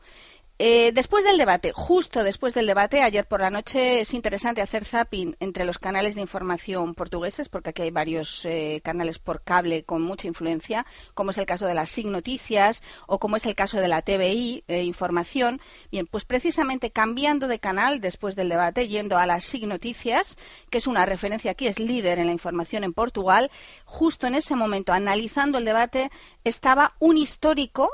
Eh, 0.59 0.91
después 0.91 1.23
del 1.23 1.37
debate, 1.37 1.71
justo 1.71 2.23
después 2.23 2.55
del 2.55 2.65
debate, 2.65 3.03
ayer 3.03 3.27
por 3.27 3.41
la 3.41 3.51
noche 3.51 4.01
es 4.01 4.15
interesante 4.15 4.59
hacer 4.59 4.85
zapping 4.85 5.35
entre 5.39 5.65
los 5.65 5.77
canales 5.77 6.15
de 6.15 6.21
información 6.21 6.95
portugueses, 6.95 7.47
porque 7.47 7.69
aquí 7.69 7.83
hay 7.83 7.91
varios 7.91 8.43
eh, 8.43 8.81
canales 8.83 9.19
por 9.19 9.43
cable 9.43 9.83
con 9.83 10.01
mucha 10.01 10.27
influencia, 10.27 10.87
como 11.13 11.29
es 11.29 11.37
el 11.37 11.45
caso 11.45 11.67
de 11.67 11.75
las 11.75 11.91
SIG 11.91 12.07
Noticias 12.07 12.81
o 13.05 13.19
como 13.19 13.35
es 13.35 13.45
el 13.45 13.53
caso 13.53 13.79
de 13.79 13.87
la 13.87 14.01
TVI 14.01 14.63
eh, 14.67 14.81
Información. 14.81 15.61
Bien, 15.91 16.07
pues 16.07 16.25
precisamente 16.25 16.89
cambiando 16.89 17.47
de 17.47 17.59
canal 17.59 18.01
después 18.01 18.35
del 18.35 18.49
debate, 18.49 18.87
yendo 18.87 19.19
a 19.19 19.27
las 19.27 19.43
SIG 19.43 19.67
Noticias, 19.67 20.39
que 20.71 20.79
es 20.79 20.87
una 20.87 21.05
referencia 21.05 21.51
aquí, 21.51 21.67
es 21.67 21.77
líder 21.77 22.17
en 22.17 22.25
la 22.25 22.33
información 22.33 22.83
en 22.83 22.93
Portugal, 22.93 23.51
justo 23.85 24.25
en 24.25 24.33
ese 24.33 24.55
momento, 24.55 24.91
analizando 24.91 25.59
el 25.59 25.65
debate, 25.65 26.09
estaba 26.43 26.95
un 26.97 27.17
histórico 27.17 27.91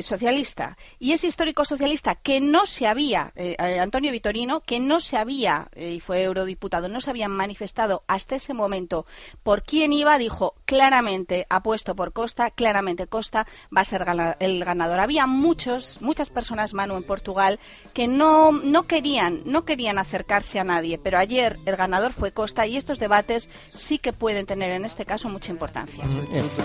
socialista. 0.00 0.78
Y 0.98 1.12
ese 1.12 1.26
histórico 1.26 1.64
socialista 1.64 1.97
que 2.22 2.40
no 2.40 2.66
se 2.66 2.86
había, 2.86 3.32
eh, 3.36 3.56
eh, 3.58 3.78
Antonio 3.80 4.12
Vitorino, 4.12 4.60
que 4.60 4.80
no 4.80 5.00
se 5.00 5.16
había, 5.16 5.68
eh, 5.74 5.94
y 5.94 6.00
fue 6.00 6.22
eurodiputado, 6.22 6.88
no 6.88 7.00
se 7.00 7.10
había 7.10 7.28
manifestado 7.28 8.02
hasta 8.06 8.36
ese 8.36 8.54
momento 8.54 9.06
por 9.42 9.62
quién 9.62 9.92
iba, 9.92 10.18
dijo 10.18 10.54
claramente, 10.64 11.46
apuesto 11.48 11.94
por 11.94 12.12
Costa, 12.12 12.50
claramente 12.50 13.06
Costa 13.06 13.46
va 13.74 13.82
a 13.82 13.84
ser 13.84 14.06
el 14.38 14.64
ganador. 14.64 15.00
Había 15.00 15.26
muchos, 15.26 16.00
muchas 16.00 16.30
personas, 16.30 16.74
Manu, 16.74 16.96
en 16.96 17.04
Portugal, 17.04 17.58
que 17.92 18.08
no, 18.08 18.52
no 18.52 18.84
querían, 18.84 19.42
no 19.44 19.64
querían 19.64 19.98
acercarse 19.98 20.58
a 20.58 20.64
nadie, 20.64 20.98
pero 20.98 21.18
ayer 21.18 21.58
el 21.66 21.76
ganador 21.76 22.12
fue 22.12 22.32
Costa 22.32 22.66
y 22.66 22.76
estos 22.76 22.98
debates 22.98 23.50
sí 23.72 23.98
que 23.98 24.12
pueden 24.12 24.46
tener 24.46 24.70
en 24.70 24.84
este 24.84 25.04
caso 25.04 25.28
mucha 25.28 25.52
importancia. 25.52 26.04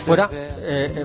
fuera, 0.05 0.29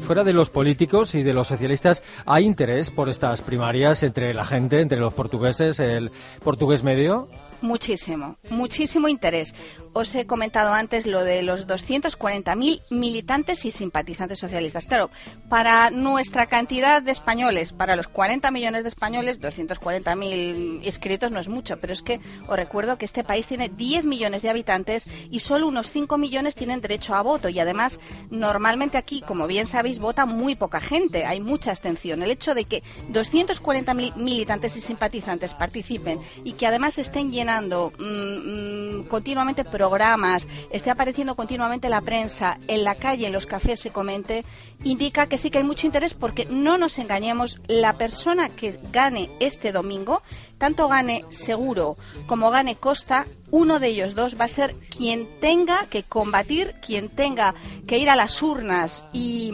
fuera 0.01 0.25
de 0.25 0.33
los 0.33 0.51
políticos 0.51 1.15
y 1.15 1.23
de 1.23 1.33
los 1.33 1.49
socialistas, 1.49 2.03
¿hay 2.27 2.45
interés 2.45 2.91
por 2.91 3.09
estas 3.09 3.43
primarias 3.43 4.03
entre 4.19 4.35
la 4.35 4.45
gente, 4.45 4.81
entre 4.81 4.99
los 4.99 5.15
portugueses, 5.15 5.79
el 5.79 6.11
portugués 6.43 6.83
medio? 6.83 7.29
Muchísimo, 7.63 8.37
muchísimo 8.51 9.09
interés. 9.09 9.55
Os 9.93 10.15
he 10.15 10.27
comentado 10.27 10.73
antes 10.73 11.07
lo 11.07 11.25
de 11.25 11.43
los 11.43 11.67
240.000 11.67 12.81
militantes 12.91 13.65
y 13.65 13.71
simpatizantes 13.71 14.39
socialistas. 14.39 14.87
Claro, 14.87 15.11
para 15.49 15.91
nuestra 15.91 16.47
cantidad 16.47 17.03
de 17.03 17.13
españoles, 17.13 17.73
para 17.73 17.97
los 17.97 18.09
40 18.09 18.51
millones 18.51 18.85
de 18.85 18.89
españoles, 18.89 19.41
240.000 19.41 20.85
inscritos 20.85 21.33
no 21.33 21.41
es 21.41 21.49
mucho, 21.49 21.79
pero 21.79 21.93
es 21.93 22.03
que 22.03 22.21
os 22.47 22.57
recuerdo 22.57 22.97
que 22.97 23.05
este 23.05 23.25
país 23.25 23.47
tiene 23.47 23.69
10 23.69 24.05
millones 24.05 24.43
de 24.43 24.51
habitantes 24.51 25.07
y 25.31 25.41
solo 25.41 25.67
unos 25.67 25.91
5 25.91 26.17
millones 26.17 26.55
tienen 26.55 26.81
derecho 26.81 27.15
a 27.15 27.23
voto. 27.23 27.49
Y 27.49 27.59
además, 27.59 27.99
normalmente 28.31 28.99
aquí, 28.99 29.21
como 29.21 29.47
bien 29.47 29.67
sabéis, 29.67 29.99
vota 29.99 30.27
muy 30.27 30.55
poca 30.55 30.81
gente, 30.81 31.27
hay 31.27 31.41
mucha 31.41 31.71
abstención. 31.71 32.23
El 32.23 32.31
hecho 32.31 32.55
de 32.55 32.65
que 32.65 32.83
240.000 33.11 34.17
militantes 34.17 34.77
y 34.77 34.81
simpatizantes 34.81 35.55
participen 35.55 36.21
y 36.45 36.53
que 36.53 36.67
además 36.67 36.99
estén 36.99 37.33
llenos 37.33 37.49
Mm, 37.59 39.01
mm, 39.01 39.09
continuamente 39.09 39.65
programas, 39.79 40.49
esté 40.73 40.91
apareciendo 40.91 41.37
continuamente 41.37 41.89
la 41.89 42.01
prensa, 42.01 42.59
en 42.67 42.83
la 42.83 42.97
calle, 42.97 43.29
en 43.29 43.33
los 43.33 43.47
cafés 43.47 43.79
se 43.79 43.91
comente, 43.91 44.45
indica 44.83 45.29
que 45.29 45.39
sí 45.39 45.51
que 45.51 45.59
hay 45.59 45.65
mucho 45.65 45.87
interés 45.87 46.15
porque 46.15 46.47
no 46.47 46.79
nos 46.79 46.99
engañemos, 46.99 47.61
la 47.69 47.97
persona 47.97 48.49
que 48.49 48.77
gane 48.91 49.31
este 49.39 49.71
domingo, 49.71 50.21
tanto 50.59 50.89
gane 50.89 51.25
Seguro 51.29 51.97
como 52.27 52.51
gane 52.51 52.75
Costa, 52.75 53.27
uno 53.53 53.79
de 53.79 53.89
ellos 53.89 54.17
dos 54.17 54.37
va 54.39 54.47
a 54.47 54.49
ser 54.49 54.75
quien 54.75 55.39
tenga 55.41 55.87
que 55.89 56.03
combatir, 56.03 56.75
quien 56.85 57.09
tenga 57.09 57.55
que 57.87 57.99
ir 57.99 58.11
a 58.11 58.17
las 58.17 58.43
urnas 58.43 59.05
y, 59.13 59.53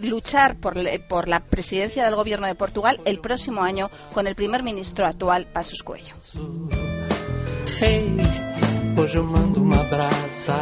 luchar 0.00 0.56
por, 0.56 0.78
por, 1.08 1.28
la 1.28 1.40
presidencia 1.40 2.06
del 2.06 2.16
gobierno 2.16 2.46
de 2.46 2.54
Portugal 2.54 3.00
el 3.04 3.20
próximo 3.20 3.62
año 3.62 3.90
con 4.14 4.26
el 4.26 4.34
primer 4.34 4.62
ministro 4.62 5.06
actual, 5.06 5.46
Pasos 5.52 5.82
Cuello. 5.82 6.14
Hey, 7.78 8.16
hoje 8.96 9.16
eu 9.16 9.24
mando 9.24 9.62
um 9.62 9.72
abraço. 9.72 10.52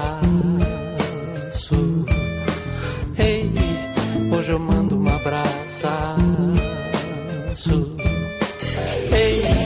Hey, 3.16 3.50
hoje 4.32 4.50
eu 4.52 4.58
mando 4.58 4.98
um 4.98 5.08
abraço. 5.08 5.60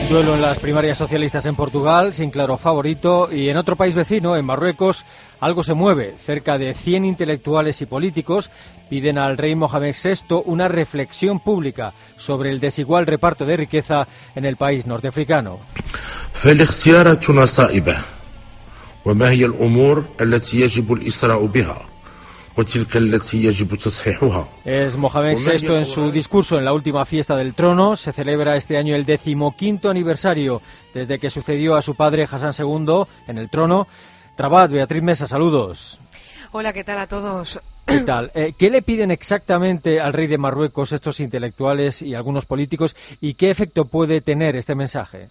Duelo 0.09 0.35
en 0.35 0.43
las 0.43 0.59
primarias 0.59 0.99
socialistas 0.99 1.47
en 1.47 1.57
Portugal, 1.57 2.13
sin 2.13 2.31
claro 2.31 2.57
favorito, 2.57 3.29
y 3.33 3.49
en 3.49 3.57
otro 3.57 3.75
país 3.75 3.95
vecino, 3.95 4.37
en 4.37 4.45
Marruecos, 4.45 5.05
algo 5.41 5.63
se 5.63 5.75
mueve. 5.75 6.15
Cerca 6.19 6.59
de 6.59 6.75
100 6.75 7.05
intelectuales 7.05 7.81
y 7.83 7.87
políticos 7.87 8.51
piden 8.89 9.19
al 9.19 9.37
rey 9.37 9.55
Mohamed 9.57 9.95
VI 9.95 10.43
una 10.45 10.69
reflexión 10.69 11.41
pública 11.41 11.93
sobre 12.17 12.51
el 12.51 12.61
desigual 12.61 13.07
reparto 13.07 13.45
de 13.45 13.57
riqueza 13.57 14.07
en 14.37 14.45
el 14.45 14.57
país 14.57 14.87
norteafricano. 14.87 15.59
Es 24.65 24.97
Mohamed 24.97 25.37
VI 25.37 25.75
en 25.75 25.85
su 25.85 26.11
discurso 26.11 26.57
en 26.57 26.65
la 26.65 26.73
última 26.73 27.05
fiesta 27.05 27.37
del 27.37 27.53
trono. 27.53 27.97
Se 27.97 28.15
celebra 28.15 28.57
este 28.57 28.79
año 28.79 28.97
el 28.97 29.05
decimoquinto 29.05 29.91
aniversario 29.91 30.63
desde 30.95 31.19
que 31.19 31.29
sucedió 31.29 31.77
a 31.77 31.83
su 31.83 31.95
padre 31.95 32.27
Hassan 32.31 32.55
II 32.59 33.03
en 33.27 33.37
el 33.37 33.51
trono. 33.51 33.87
Rabat, 34.39 34.71
Beatriz 34.71 35.03
Mesa, 35.03 35.27
saludos. 35.27 36.01
Hola, 36.53 36.73
¿qué 36.73 36.83
tal 36.83 36.99
a 36.99 37.07
todos? 37.07 37.61
¿Qué 37.85 37.99
tal? 37.99 38.33
Eh, 38.35 38.55
¿Qué 38.57 38.71
le 38.71 38.81
piden 38.81 39.11
exactamente 39.11 40.01
al 40.01 40.15
rey 40.15 40.29
de 40.29 40.39
Marruecos 40.39 40.93
estos 40.93 41.21
intelectuales 41.21 42.01
y 42.01 42.15
algunos 42.15 42.47
políticos 42.47 42.97
y 43.21 43.35
qué 43.35 43.51
efecto 43.51 43.85
puede 43.85 44.23
tener 44.23 44.57
este 44.57 44.75
mensaje? 44.75 45.29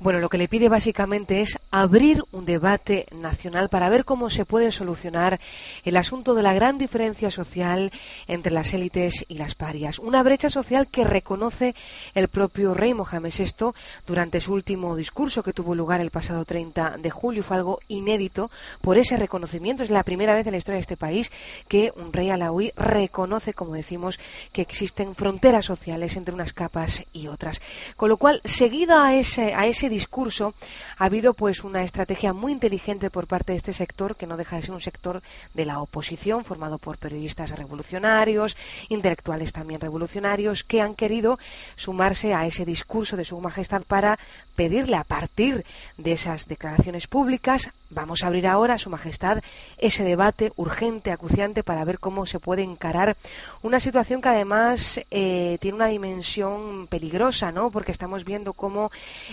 Bueno, 0.00 0.20
lo 0.20 0.28
que 0.28 0.38
le 0.38 0.48
pide 0.48 0.68
básicamente 0.68 1.40
es 1.40 1.58
abrir 1.70 2.22
un 2.32 2.44
debate 2.44 3.06
nacional 3.12 3.68
para 3.68 3.88
ver 3.88 4.04
cómo 4.04 4.30
se 4.30 4.44
puede 4.44 4.72
solucionar 4.72 5.40
el 5.84 5.96
asunto 5.96 6.34
de 6.34 6.42
la 6.42 6.54
gran 6.54 6.78
diferencia 6.78 7.30
social 7.30 7.92
entre 8.26 8.52
las 8.52 8.72
élites 8.74 9.24
y 9.28 9.38
las 9.38 9.54
parias. 9.54 9.98
Una 9.98 10.22
brecha 10.22 10.50
social 10.50 10.88
que 10.88 11.04
reconoce 11.04 11.74
el 12.14 12.28
propio 12.28 12.74
rey 12.74 12.94
Mohamed 12.94 13.32
VI 13.36 13.72
durante 14.06 14.40
su 14.40 14.52
último 14.52 14.96
discurso 14.96 15.42
que 15.42 15.52
tuvo 15.52 15.74
lugar 15.74 16.00
el 16.00 16.10
pasado 16.10 16.44
30 16.44 16.96
de 16.98 17.10
julio. 17.10 17.42
Fue 17.42 17.56
algo 17.56 17.80
inédito 17.88 18.50
por 18.80 18.98
ese 18.98 19.16
reconocimiento. 19.16 19.82
Es 19.82 19.90
la 19.90 20.02
primera 20.02 20.34
vez 20.34 20.46
en 20.46 20.52
la 20.52 20.58
historia 20.58 20.76
de 20.76 20.80
este 20.80 20.96
país 20.96 21.30
que 21.68 21.92
un 21.96 22.12
rey 22.12 22.30
alauí 22.30 22.72
reconoce, 22.76 23.54
como 23.54 23.74
decimos, 23.74 24.18
que 24.52 24.62
existen 24.62 25.14
fronteras 25.14 25.64
sociales 25.64 26.16
entre 26.16 26.34
unas 26.34 26.52
capas 26.52 27.04
y 27.12 27.28
otras. 27.28 27.60
Con 27.96 28.08
lo 28.08 28.16
cual, 28.16 28.40
seguida 28.44 29.04
a 29.04 29.14
ese 29.14 29.45
a 29.54 29.66
ese 29.66 29.88
discurso 29.88 30.54
ha 30.98 31.04
habido 31.04 31.34
pues 31.34 31.64
una 31.64 31.82
estrategia 31.82 32.32
muy 32.32 32.52
inteligente 32.52 33.10
por 33.10 33.26
parte 33.26 33.52
de 33.52 33.58
este 33.58 33.72
sector, 33.72 34.16
que 34.16 34.26
no 34.26 34.36
deja 34.36 34.56
de 34.56 34.62
ser 34.62 34.72
un 34.72 34.80
sector 34.80 35.22
de 35.54 35.64
la 35.64 35.80
oposición, 35.80 36.44
formado 36.44 36.78
por 36.78 36.98
periodistas 36.98 37.50
revolucionarios, 37.50 38.56
intelectuales 38.88 39.52
también 39.52 39.80
revolucionarios, 39.80 40.64
que 40.64 40.80
han 40.80 40.94
querido 40.94 41.38
sumarse 41.76 42.34
a 42.34 42.46
ese 42.46 42.64
discurso 42.64 43.16
de 43.16 43.24
Su 43.24 43.40
Majestad 43.40 43.82
para 43.82 44.18
pedirle 44.54 44.96
a 44.96 45.04
partir 45.04 45.64
de 45.96 46.12
esas 46.12 46.48
declaraciones 46.48 47.06
públicas, 47.06 47.70
vamos 47.90 48.22
a 48.22 48.28
abrir 48.28 48.46
ahora, 48.46 48.78
Su 48.78 48.90
Majestad, 48.90 49.42
ese 49.78 50.04
debate 50.04 50.52
urgente, 50.56 51.12
acuciante, 51.12 51.62
para 51.62 51.84
ver 51.84 51.98
cómo 51.98 52.26
se 52.26 52.40
puede 52.40 52.62
encarar 52.62 53.16
una 53.62 53.80
situación 53.80 54.20
que 54.20 54.28
además 54.28 55.00
eh, 55.10 55.58
tiene 55.60 55.76
una 55.76 55.86
dimensión 55.86 56.86
peligrosa, 56.88 57.52
¿no? 57.52 57.70
Porque 57.70 57.92
estamos 57.92 58.24
viendo 58.24 58.52
cómo 58.52 58.90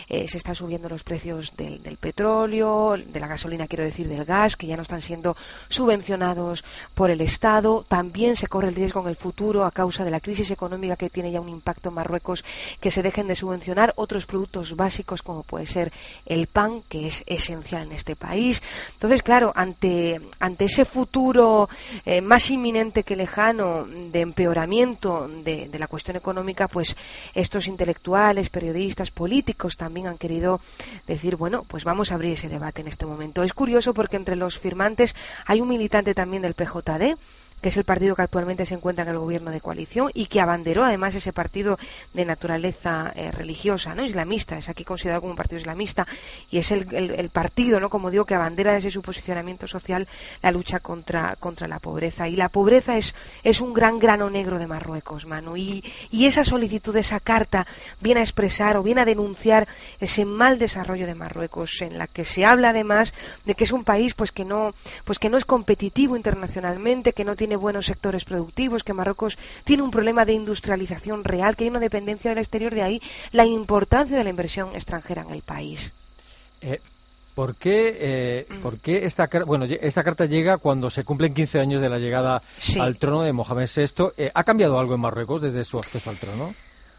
eh, 0.09 0.27
se 0.27 0.37
están 0.37 0.55
subiendo 0.55 0.89
los 0.89 1.03
precios 1.03 1.53
del, 1.55 1.81
del 1.81 1.97
petróleo, 1.97 2.95
de 2.97 3.19
la 3.19 3.27
gasolina, 3.27 3.67
quiero 3.67 3.83
decir, 3.83 4.07
del 4.07 4.25
gas, 4.25 4.55
que 4.55 4.67
ya 4.67 4.75
no 4.75 4.81
están 4.81 5.01
siendo 5.01 5.35
subvencionados 5.69 6.63
por 6.95 7.11
el 7.11 7.21
Estado. 7.21 7.85
También 7.87 8.35
se 8.35 8.47
corre 8.47 8.69
el 8.69 8.75
riesgo 8.75 9.01
en 9.01 9.07
el 9.07 9.15
futuro, 9.15 9.65
a 9.65 9.71
causa 9.71 10.03
de 10.03 10.11
la 10.11 10.19
crisis 10.19 10.51
económica 10.51 10.95
que 10.95 11.09
tiene 11.09 11.31
ya 11.31 11.41
un 11.41 11.49
impacto 11.49 11.89
en 11.89 11.95
Marruecos, 11.95 12.43
que 12.79 12.91
se 12.91 13.01
dejen 13.01 13.27
de 13.27 13.35
subvencionar 13.35 13.93
otros 13.95 14.25
productos 14.25 14.75
básicos 14.75 15.21
como 15.21 15.43
puede 15.43 15.65
ser 15.65 15.91
el 16.25 16.47
pan, 16.47 16.81
que 16.89 17.07
es 17.07 17.23
esencial 17.27 17.83
en 17.83 17.91
este 17.93 18.15
país. 18.15 18.61
Entonces, 18.93 19.21
claro, 19.23 19.51
ante, 19.55 20.19
ante 20.39 20.65
ese 20.65 20.85
futuro 20.85 21.69
eh, 22.05 22.21
más 22.21 22.49
inminente 22.49 23.03
que 23.03 23.15
lejano 23.15 23.85
de 23.85 24.21
empeoramiento 24.21 25.27
de, 25.27 25.69
de 25.69 25.79
la 25.79 25.87
cuestión 25.87 26.17
económica, 26.17 26.67
pues 26.67 26.95
estos 27.33 27.67
intelectuales, 27.67 28.49
periodistas, 28.49 29.11
políticos 29.11 29.75
también 29.77 29.92
han 30.07 30.17
querido 30.17 30.59
decir, 31.07 31.35
bueno, 31.35 31.63
pues 31.67 31.83
vamos 31.83 32.11
a 32.11 32.15
abrir 32.15 32.33
ese 32.33 32.49
debate 32.49 32.81
en 32.81 32.87
este 32.87 33.05
momento. 33.05 33.43
Es 33.43 33.53
curioso 33.53 33.93
porque 33.93 34.17
entre 34.17 34.35
los 34.35 34.59
firmantes 34.59 35.15
hay 35.45 35.61
un 35.61 35.69
militante 35.69 36.13
también 36.13 36.41
del 36.41 36.53
PJD, 36.53 37.17
que 37.63 37.69
es 37.69 37.77
el 37.77 37.85
partido 37.85 38.13
que 38.13 38.21
actualmente 38.21 38.65
se 38.65 38.75
encuentra 38.75 39.03
en 39.03 39.09
el 39.09 39.17
gobierno 39.17 39.49
de 39.49 39.61
coalición 39.61 40.11
y 40.13 40.25
que 40.25 40.41
abanderó 40.41 40.83
además 40.83 41.15
ese 41.15 41.31
partido 41.31 41.79
de 42.13 42.25
naturaleza 42.25 43.13
eh, 43.15 43.31
religiosa, 43.31 43.95
no 43.95 44.03
islamista, 44.03 44.57
es 44.57 44.67
aquí 44.67 44.83
considerado 44.83 45.21
como 45.21 45.31
un 45.31 45.37
partido 45.37 45.59
islamista 45.59 46.05
y 46.51 46.57
es 46.57 46.71
el, 46.71 47.29
partido, 47.31 47.79
no 47.79 47.89
como 47.89 48.11
digo, 48.11 48.25
que 48.25 48.35
abandera 48.35 48.73
desde 48.73 48.91
su 48.91 49.01
posicionamiento 49.01 49.65
social 49.65 50.09
la 50.41 50.51
lucha 50.51 50.81
contra, 50.81 51.37
contra 51.37 51.69
la 51.69 51.79
pobreza. 51.79 52.27
Y 52.27 52.35
la 52.35 52.49
pobreza 52.49 52.97
es, 52.97 53.15
es 53.43 53.61
un 53.61 53.73
gran 53.73 53.97
grano 53.97 54.29
negro 54.29 54.59
de 54.59 54.67
Marruecos, 54.67 55.25
Manu. 55.25 55.55
Y, 55.55 55.83
y 56.11 56.25
esa 56.25 56.43
solicitud, 56.43 56.95
esa 56.97 57.21
carta, 57.21 57.65
viene 58.01 58.19
a 58.19 58.23
expresar 58.23 58.75
o 58.75 58.83
viene 58.83 59.01
a 59.01 59.05
denunciar 59.05 59.69
ese 60.01 60.25
mal 60.25 60.59
desarrollo 60.59 61.07
de 61.07 61.15
Marruecos, 61.15 61.81
en 61.81 61.97
la 61.97 62.07
que 62.07 62.25
se 62.25 62.45
habla 62.45 62.69
además 62.71 63.13
de 63.45 63.55
que 63.55 63.63
es 63.63 63.71
un 63.71 63.85
país 63.85 64.13
pues 64.15 64.33
que 64.33 64.43
no, 64.43 64.75
pues 65.05 65.17
que 65.17 65.29
no 65.29 65.37
es 65.37 65.45
competitivo 65.45 66.17
internacionalmente, 66.17 67.13
que 67.13 67.23
no 67.23 67.37
tiene 67.37 67.52
buenos 67.55 67.85
sectores 67.85 68.25
productivos, 68.25 68.83
que 68.83 68.93
Marruecos 68.93 69.37
tiene 69.63 69.83
un 69.83 69.91
problema 69.91 70.25
de 70.25 70.33
industrialización 70.33 71.23
real, 71.23 71.55
que 71.55 71.65
hay 71.65 71.69
una 71.69 71.79
dependencia 71.79 72.31
del 72.31 72.39
exterior, 72.39 72.73
de 72.73 72.83
ahí 72.83 73.01
la 73.31 73.45
importancia 73.45 74.17
de 74.17 74.23
la 74.23 74.29
inversión 74.29 74.69
extranjera 74.75 75.23
en 75.23 75.31
el 75.31 75.41
país. 75.41 75.91
Eh, 76.61 76.79
¿Por 77.35 77.55
qué, 77.55 77.97
eh, 77.99 78.47
¿por 78.61 78.77
qué 78.77 79.05
esta, 79.05 79.27
bueno, 79.45 79.65
esta 79.65 80.03
carta 80.03 80.25
llega 80.25 80.57
cuando 80.59 80.91
se 80.91 81.03
cumplen 81.03 81.33
15 81.33 81.59
años 81.59 81.81
de 81.81 81.89
la 81.89 81.97
llegada 81.97 82.43
sí. 82.59 82.79
al 82.79 82.97
trono 82.97 83.23
de 83.23 83.33
Mohamed 83.33 83.67
VI? 83.75 84.11
Eh, 84.17 84.31
¿Ha 84.33 84.43
cambiado 84.43 84.77
algo 84.79 84.93
en 84.93 85.01
Marruecos 85.01 85.41
desde 85.41 85.63
su 85.63 85.79
acceso 85.79 86.11
al 86.11 86.17
trono? 86.17 86.53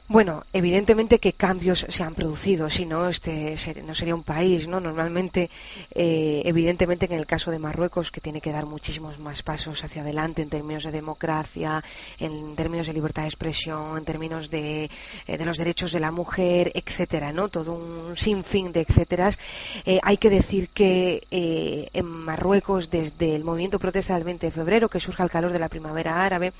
Bueno, 0.06 0.44
evidentemente 0.52 1.18
que 1.18 1.32
cambios 1.32 1.86
se 1.88 2.02
han 2.02 2.14
producido, 2.14 2.68
si 2.68 2.84
no, 2.84 3.08
este 3.08 3.56
no 3.86 3.94
sería 3.94 4.14
un 4.14 4.22
país, 4.22 4.68
¿no? 4.68 4.78
Normalmente, 4.78 5.48
eh, 5.94 6.42
evidentemente 6.44 7.06
en 7.06 7.12
el 7.12 7.24
caso 7.24 7.50
de 7.50 7.58
Marruecos, 7.58 8.10
que 8.10 8.20
tiene 8.20 8.42
que 8.42 8.52
dar 8.52 8.66
muchísimos 8.66 9.18
más 9.18 9.42
pasos 9.42 9.82
hacia 9.82 10.02
adelante 10.02 10.42
en 10.42 10.50
términos 10.50 10.84
de 10.84 10.90
democracia, 10.90 11.82
en 12.20 12.54
términos 12.54 12.86
de 12.86 12.92
libertad 12.92 13.22
de 13.22 13.28
expresión, 13.28 13.96
en 13.96 14.04
términos 14.04 14.50
de, 14.50 14.90
eh, 15.26 15.38
de 15.38 15.44
los 15.46 15.56
derechos 15.56 15.90
de 15.90 16.00
la 16.00 16.10
mujer, 16.10 16.70
etcétera, 16.74 17.32
¿no? 17.32 17.48
Todo 17.48 17.72
un 17.72 18.14
sinfín 18.14 18.72
de 18.72 18.82
etcéteras. 18.82 19.38
Eh, 19.86 20.00
hay 20.02 20.18
que 20.18 20.28
decir 20.28 20.68
que 20.68 21.26
eh, 21.30 21.88
en 21.94 22.04
Marruecos, 22.04 22.90
desde 22.90 23.34
el 23.34 23.42
movimiento 23.42 23.78
protesta 23.78 24.16
del 24.16 24.24
20 24.24 24.48
de 24.48 24.52
febrero, 24.52 24.90
que 24.90 25.00
surge 25.00 25.22
al 25.22 25.30
calor 25.30 25.50
de 25.50 25.58
la 25.58 25.70
primavera 25.70 26.22
árabe, 26.22 26.52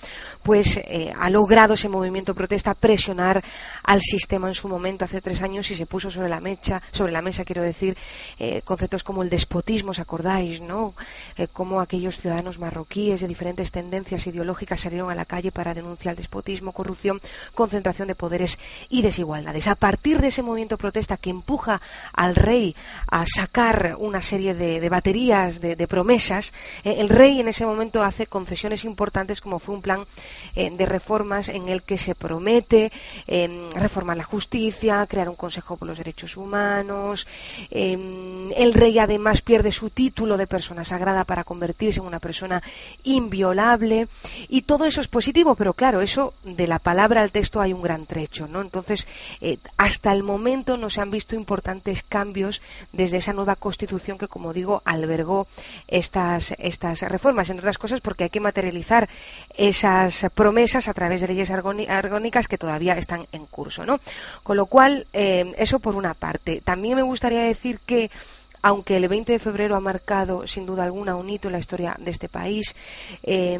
pues 0.42 0.80
ha 1.18 1.28
logrado 1.28 1.74
ese 1.74 1.88
movimiento 1.90 2.34
protesta 2.34 2.74
presionar 2.74 3.33
al 3.82 4.00
sistema 4.00 4.48
en 4.48 4.54
su 4.54 4.68
momento 4.68 5.04
hace 5.04 5.20
tres 5.20 5.42
años 5.42 5.70
y 5.70 5.76
se 5.76 5.86
puso 5.86 6.10
sobre 6.10 6.28
la 6.28 6.40
mecha, 6.40 6.82
sobre 6.92 7.12
la 7.12 7.22
mesa, 7.22 7.44
quiero 7.44 7.62
decir, 7.62 7.96
eh, 8.38 8.62
conceptos 8.64 9.04
como 9.04 9.22
el 9.22 9.30
despotismo, 9.30 9.90
¿os 9.90 9.98
acordáis, 9.98 10.60
no? 10.60 10.94
Eh, 11.36 11.48
como 11.48 11.80
aquellos 11.80 12.18
ciudadanos 12.18 12.58
marroquíes 12.58 13.20
de 13.20 13.28
diferentes 13.28 13.70
tendencias 13.70 14.26
ideológicas 14.26 14.80
salieron 14.80 15.10
a 15.10 15.14
la 15.14 15.24
calle 15.24 15.52
para 15.52 15.74
denunciar 15.74 16.12
el 16.12 16.18
despotismo, 16.18 16.72
corrupción, 16.72 17.20
concentración 17.54 18.08
de 18.08 18.14
poderes 18.14 18.58
y 18.88 19.02
desigualdades. 19.02 19.66
A 19.66 19.74
partir 19.74 20.20
de 20.20 20.28
ese 20.28 20.42
movimiento 20.42 20.78
protesta 20.78 21.16
que 21.16 21.30
empuja 21.30 21.80
al 22.12 22.34
rey 22.34 22.74
a 23.10 23.24
sacar 23.26 23.96
una 23.98 24.22
serie 24.22 24.54
de, 24.54 24.88
baterías 24.88 25.60
de, 25.60 25.76
de 25.76 25.88
promesas, 25.88 26.52
eh, 26.84 26.96
el 26.98 27.08
rey 27.08 27.40
en 27.40 27.48
ese 27.48 27.66
momento 27.66 28.02
hace 28.02 28.26
concesiones 28.26 28.84
importantes 28.84 29.40
como 29.40 29.58
fue 29.58 29.74
un 29.74 29.82
plan 29.82 30.06
de 30.54 30.86
reformas 30.86 31.48
en 31.48 31.68
el 31.68 31.82
que 31.82 31.98
se 31.98 32.14
promete 32.14 32.92
eh, 33.26 33.70
reformar 33.74 34.16
la 34.16 34.24
justicia, 34.24 35.06
crear 35.06 35.28
un 35.28 35.36
Consejo 35.36 35.76
por 35.76 35.88
los 35.88 35.98
Derechos 35.98 36.36
Humanos. 36.36 37.26
Eh, 37.70 38.52
el 38.56 38.74
rey 38.74 38.98
además 38.98 39.40
pierde 39.40 39.72
su 39.72 39.90
título 39.90 40.36
de 40.36 40.46
persona 40.46 40.84
sagrada 40.84 41.24
para 41.24 41.44
convertirse 41.44 42.00
en 42.00 42.06
una 42.06 42.20
persona 42.20 42.62
inviolable. 43.02 44.08
Y 44.48 44.62
todo 44.62 44.84
eso 44.84 45.00
es 45.00 45.08
positivo, 45.08 45.54
pero 45.54 45.74
claro, 45.74 46.00
eso 46.00 46.34
de 46.44 46.66
la 46.66 46.78
palabra 46.78 47.22
al 47.22 47.32
texto 47.32 47.60
hay 47.60 47.72
un 47.72 47.82
gran 47.82 48.06
trecho, 48.06 48.46
¿no? 48.46 48.60
Entonces, 48.60 49.06
eh, 49.40 49.58
hasta 49.76 50.12
el 50.12 50.22
momento 50.22 50.76
no 50.76 50.90
se 50.90 51.00
han 51.00 51.10
visto 51.10 51.34
importantes 51.34 52.02
cambios 52.02 52.60
desde 52.92 53.18
esa 53.18 53.32
nueva 53.32 53.56
constitución 53.56 54.18
que, 54.18 54.28
como 54.28 54.52
digo, 54.52 54.82
albergó 54.84 55.46
estas, 55.88 56.54
estas 56.58 57.02
reformas, 57.02 57.50
entre 57.50 57.64
otras 57.64 57.78
cosas 57.78 58.00
porque 58.00 58.24
hay 58.24 58.30
que 58.30 58.40
materializar 58.40 59.08
esas 59.56 60.26
promesas 60.34 60.88
a 60.88 60.94
través 60.94 61.20
de 61.20 61.28
leyes 61.28 61.50
argónicas 61.50 62.48
que 62.48 62.58
todavía 62.58 62.94
están 62.94 63.13
en 63.32 63.46
curso, 63.46 63.84
¿no? 63.86 64.00
Con 64.42 64.56
lo 64.56 64.66
cual, 64.66 65.06
eh, 65.12 65.52
eso 65.58 65.78
por 65.78 65.94
una 65.94 66.14
parte. 66.14 66.60
También 66.64 66.96
me 66.96 67.02
gustaría 67.02 67.42
decir 67.42 67.80
que 67.84 68.10
aunque 68.64 68.96
el 68.96 69.06
20 69.08 69.30
de 69.30 69.38
febrero 69.38 69.76
ha 69.76 69.80
marcado 69.80 70.46
sin 70.46 70.64
duda 70.64 70.84
alguna 70.84 71.16
un 71.16 71.28
hito 71.28 71.48
en 71.48 71.52
la 71.52 71.58
historia 71.58 71.94
de 72.00 72.10
este 72.10 72.30
país, 72.30 72.74
eh, 73.22 73.58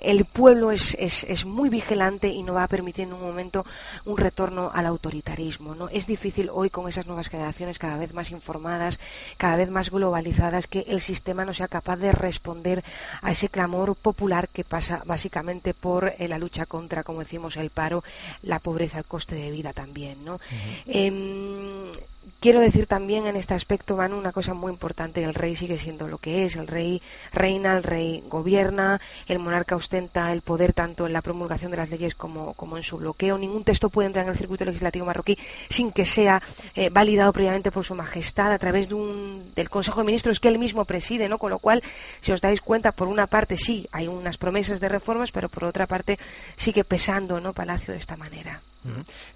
el 0.00 0.24
pueblo 0.24 0.70
es, 0.72 0.96
es, 0.98 1.22
es, 1.24 1.44
muy 1.44 1.68
vigilante 1.68 2.28
y 2.28 2.42
no 2.42 2.54
va 2.54 2.62
a 2.62 2.68
permitir 2.68 3.04
en 3.04 3.12
un 3.12 3.20
momento 3.20 3.66
un 4.06 4.16
retorno 4.16 4.70
al 4.72 4.86
autoritarismo. 4.86 5.74
¿no? 5.74 5.90
Es 5.90 6.06
difícil 6.06 6.48
hoy 6.50 6.70
con 6.70 6.88
esas 6.88 7.06
nuevas 7.06 7.28
generaciones 7.28 7.78
cada 7.78 7.98
vez 7.98 8.14
más 8.14 8.30
informadas, 8.30 8.98
cada 9.36 9.56
vez 9.56 9.68
más 9.68 9.90
globalizadas, 9.90 10.66
que 10.66 10.86
el 10.88 11.02
sistema 11.02 11.44
no 11.44 11.52
sea 11.52 11.68
capaz 11.68 11.96
de 11.96 12.12
responder 12.12 12.82
a 13.20 13.32
ese 13.32 13.50
clamor 13.50 13.96
popular 13.96 14.48
que 14.48 14.64
pasa 14.64 15.02
básicamente 15.04 15.74
por 15.74 16.14
eh, 16.16 16.26
la 16.26 16.38
lucha 16.38 16.64
contra, 16.64 17.02
como 17.04 17.20
decimos, 17.20 17.58
el 17.58 17.68
paro, 17.68 18.02
la 18.42 18.60
pobreza, 18.60 18.96
el 18.96 19.04
coste 19.04 19.34
de 19.34 19.50
vida 19.50 19.74
también. 19.74 20.24
¿no? 20.24 20.36
Uh 20.36 20.38
-huh. 20.38 20.82
eh, 20.86 21.92
Quiero 22.40 22.60
decir 22.60 22.86
también 22.86 23.26
en 23.26 23.36
este 23.36 23.52
aspecto, 23.52 23.96
Manu, 23.96 24.16
una 24.16 24.32
cosa 24.32 24.54
muy 24.54 24.72
importante. 24.72 25.22
El 25.22 25.34
rey 25.34 25.56
sigue 25.56 25.76
siendo 25.76 26.08
lo 26.08 26.16
que 26.16 26.46
es. 26.46 26.56
El 26.56 26.68
rey 26.68 27.02
reina, 27.32 27.76
el 27.76 27.82
rey 27.82 28.24
gobierna, 28.28 28.98
el 29.26 29.38
monarca 29.38 29.76
ostenta 29.76 30.32
el 30.32 30.40
poder 30.40 30.72
tanto 30.72 31.06
en 31.06 31.12
la 31.12 31.20
promulgación 31.20 31.70
de 31.70 31.76
las 31.78 31.90
leyes 31.90 32.14
como, 32.14 32.54
en 32.76 32.82
su 32.82 32.96
bloqueo. 32.96 33.36
Ningún 33.36 33.64
texto 33.64 33.90
puede 33.90 34.06
entrar 34.06 34.24
en 34.24 34.32
el 34.32 34.38
circuito 34.38 34.64
legislativo 34.64 35.04
marroquí 35.04 35.38
sin 35.68 35.92
que 35.92 36.06
sea 36.06 36.42
eh, 36.74 36.88
validado 36.88 37.32
previamente 37.32 37.70
por 37.70 37.84
su 37.84 37.94
majestad 37.94 38.52
a 38.52 38.58
través 38.58 38.88
de 38.88 38.94
un, 38.94 39.52
del 39.54 39.68
Consejo 39.68 40.00
de 40.00 40.06
Ministros 40.06 40.40
que 40.40 40.48
él 40.48 40.58
mismo 40.58 40.86
preside, 40.86 41.28
¿no? 41.28 41.38
Con 41.38 41.50
lo 41.50 41.58
cual, 41.58 41.82
si 42.20 42.32
os 42.32 42.40
dais 42.40 42.62
cuenta, 42.62 42.92
por 42.92 43.08
una 43.08 43.26
parte 43.26 43.58
sí 43.58 43.86
hay 43.92 44.08
unas 44.08 44.38
promesas 44.38 44.80
de 44.80 44.88
reformas, 44.88 45.30
pero 45.30 45.50
por 45.50 45.64
otra 45.64 45.86
parte 45.86 46.18
sigue 46.56 46.84
pesando, 46.84 47.40
¿no? 47.40 47.52
Palacio 47.52 47.92
de 47.92 47.98
esta 47.98 48.16
manera. 48.16 48.62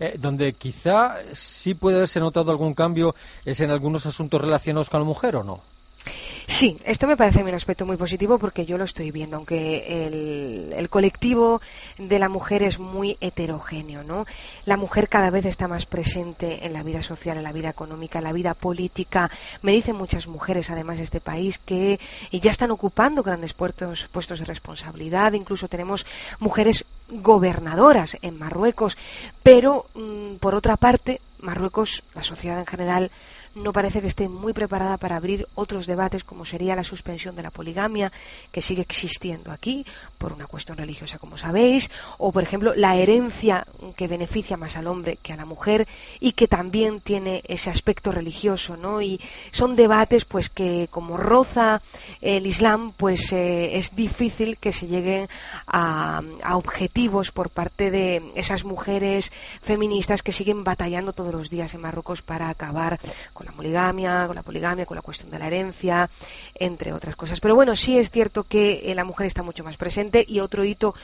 Eh, 0.00 0.16
donde 0.18 0.54
quizá 0.54 1.18
sí 1.34 1.74
puede 1.74 1.96
haberse 1.96 2.20
notado 2.20 2.50
algún 2.50 2.74
cambio 2.74 3.14
es 3.44 3.60
en 3.60 3.70
algunos 3.70 4.06
asuntos 4.06 4.40
relacionados 4.40 4.88
con 4.88 5.00
la 5.00 5.06
mujer 5.06 5.36
o 5.36 5.44
no. 5.44 5.60
Sí, 6.46 6.78
esto 6.84 7.06
me 7.06 7.16
parece 7.16 7.42
un 7.42 7.54
aspecto 7.54 7.86
muy 7.86 7.96
positivo 7.96 8.38
porque 8.38 8.66
yo 8.66 8.76
lo 8.76 8.84
estoy 8.84 9.10
viendo, 9.10 9.36
aunque 9.36 10.06
el, 10.06 10.74
el, 10.76 10.88
colectivo 10.90 11.62
de 11.96 12.18
la 12.18 12.28
mujer 12.28 12.62
es 12.62 12.78
muy 12.78 13.16
heterogéneo, 13.20 14.04
¿no? 14.04 14.26
La 14.66 14.76
mujer 14.76 15.08
cada 15.08 15.30
vez 15.30 15.46
está 15.46 15.68
más 15.68 15.86
presente 15.86 16.66
en 16.66 16.74
la 16.74 16.82
vida 16.82 17.02
social, 17.02 17.38
en 17.38 17.44
la 17.44 17.52
vida 17.52 17.70
económica, 17.70 18.18
en 18.18 18.24
la 18.24 18.32
vida 18.32 18.52
política. 18.52 19.30
Me 19.62 19.72
dicen 19.72 19.96
muchas 19.96 20.26
mujeres, 20.26 20.68
además 20.68 20.98
de 20.98 21.04
este 21.04 21.20
país, 21.20 21.58
que 21.58 21.98
ya 22.30 22.50
están 22.50 22.70
ocupando 22.70 23.22
grandes 23.22 23.54
puestos, 23.54 24.08
puestos 24.12 24.38
de 24.40 24.44
responsabilidad. 24.44 25.32
Incluso 25.32 25.68
tenemos 25.68 26.04
mujeres 26.40 26.84
gobernadoras 27.08 28.18
en 28.22 28.38
Marruecos, 28.38 28.96
pero 29.42 29.86
mm, 29.94 30.36
por 30.36 30.54
otra 30.54 30.76
parte 30.76 31.20
Marruecos, 31.40 32.02
la 32.14 32.22
sociedad 32.22 32.58
en 32.58 32.66
general, 32.66 33.10
no 33.54 33.72
parece 33.72 34.00
que 34.00 34.06
esté 34.08 34.28
muy 34.28 34.52
preparada 34.52 34.96
para 34.96 35.16
abrir 35.16 35.46
otros 35.54 35.86
debates 35.86 36.24
como 36.24 36.44
sería 36.44 36.76
la 36.76 36.84
suspensión 36.84 37.36
de 37.36 37.42
la 37.42 37.50
poligamia 37.50 38.12
que 38.50 38.62
sigue 38.62 38.82
existiendo 38.82 39.52
aquí 39.52 39.86
por 40.18 40.32
una 40.32 40.46
cuestión 40.46 40.76
religiosa 40.76 41.18
como 41.18 41.38
sabéis 41.38 41.90
o 42.18 42.32
por 42.32 42.42
ejemplo 42.42 42.74
la 42.74 42.96
herencia 42.96 43.66
que 43.96 44.08
beneficia 44.08 44.56
más 44.56 44.76
al 44.76 44.86
hombre 44.86 45.18
que 45.22 45.32
a 45.32 45.36
la 45.36 45.44
mujer 45.44 45.86
y 46.20 46.32
que 46.32 46.48
también 46.48 47.00
tiene 47.00 47.42
ese 47.46 47.70
aspecto 47.70 48.12
religioso 48.12 48.76
no 48.76 49.00
y 49.00 49.20
son 49.52 49.76
debates 49.76 50.24
pues 50.24 50.48
que 50.48 50.88
como 50.90 51.16
roza 51.16 51.80
el 52.20 52.46
Islam 52.46 52.92
pues 52.96 53.32
eh, 53.32 53.78
es 53.78 53.94
difícil 53.94 54.58
que 54.58 54.72
se 54.72 54.88
lleguen 54.88 55.28
a, 55.66 56.22
a 56.42 56.56
objetivos 56.56 57.30
por 57.30 57.50
parte 57.50 57.90
de 57.90 58.32
esas 58.34 58.64
mujeres 58.64 59.30
feministas 59.62 60.22
que 60.22 60.32
siguen 60.32 60.64
batallando 60.64 61.12
todos 61.12 61.32
los 61.32 61.50
días 61.50 61.74
en 61.74 61.82
Marruecos 61.82 62.22
para 62.22 62.48
acabar 62.48 62.98
con 63.32 63.43
la 63.46 63.52
poligamia, 63.52 64.24
con 64.26 64.36
la 64.36 64.42
poligamia, 64.42 64.86
con 64.86 64.96
la 64.96 65.02
cuestión 65.02 65.30
de 65.30 65.38
la 65.38 65.46
herencia, 65.46 66.08
entre 66.54 66.92
otras 66.92 67.16
cosas. 67.16 67.40
Pero 67.40 67.54
bueno, 67.54 67.76
sí 67.76 67.98
es 67.98 68.10
cierto 68.10 68.44
que 68.44 68.90
eh, 68.90 68.94
la 68.94 69.04
mujer 69.04 69.26
está 69.26 69.42
mucho 69.42 69.64
más 69.64 69.76
presente 69.76 70.24
y 70.26 70.40
otro 70.40 70.64
hito 70.64 70.94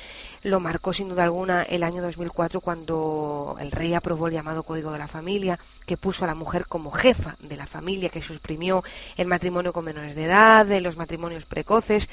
lo 0.43 0.61
marcó 0.61 0.93
sin 0.93 1.09
duda 1.09 1.25
alguna 1.25 1.63
el 1.63 1.83
año 1.83 2.03
2004 2.03 2.61
cuando 2.61 3.57
el 3.61 3.71
rey 3.71 3.95
aprobó 3.95 4.29
el 4.29 4.35
llamado 4.35 4.63
Código 4.63 4.93
de 4.93 4.99
la 4.99 5.09
Familia, 5.09 5.59
que 5.87 5.97
puso 5.97 6.25
a 6.25 6.27
la 6.27 6.35
mujer 6.35 6.67
como 6.67 6.91
jefa 6.91 7.37
de 7.41 7.57
la 7.57 7.67
familia, 7.67 8.09
que 8.09 8.23
suprimió 8.23 8.83
el 9.17 9.27
matrimonio 9.27 9.73
con 9.73 9.85
menores 9.85 10.15
de 10.15 10.25
edad, 10.25 10.67
los 10.81 10.97
matrimonios 10.97 11.47
precoces 11.47 12.09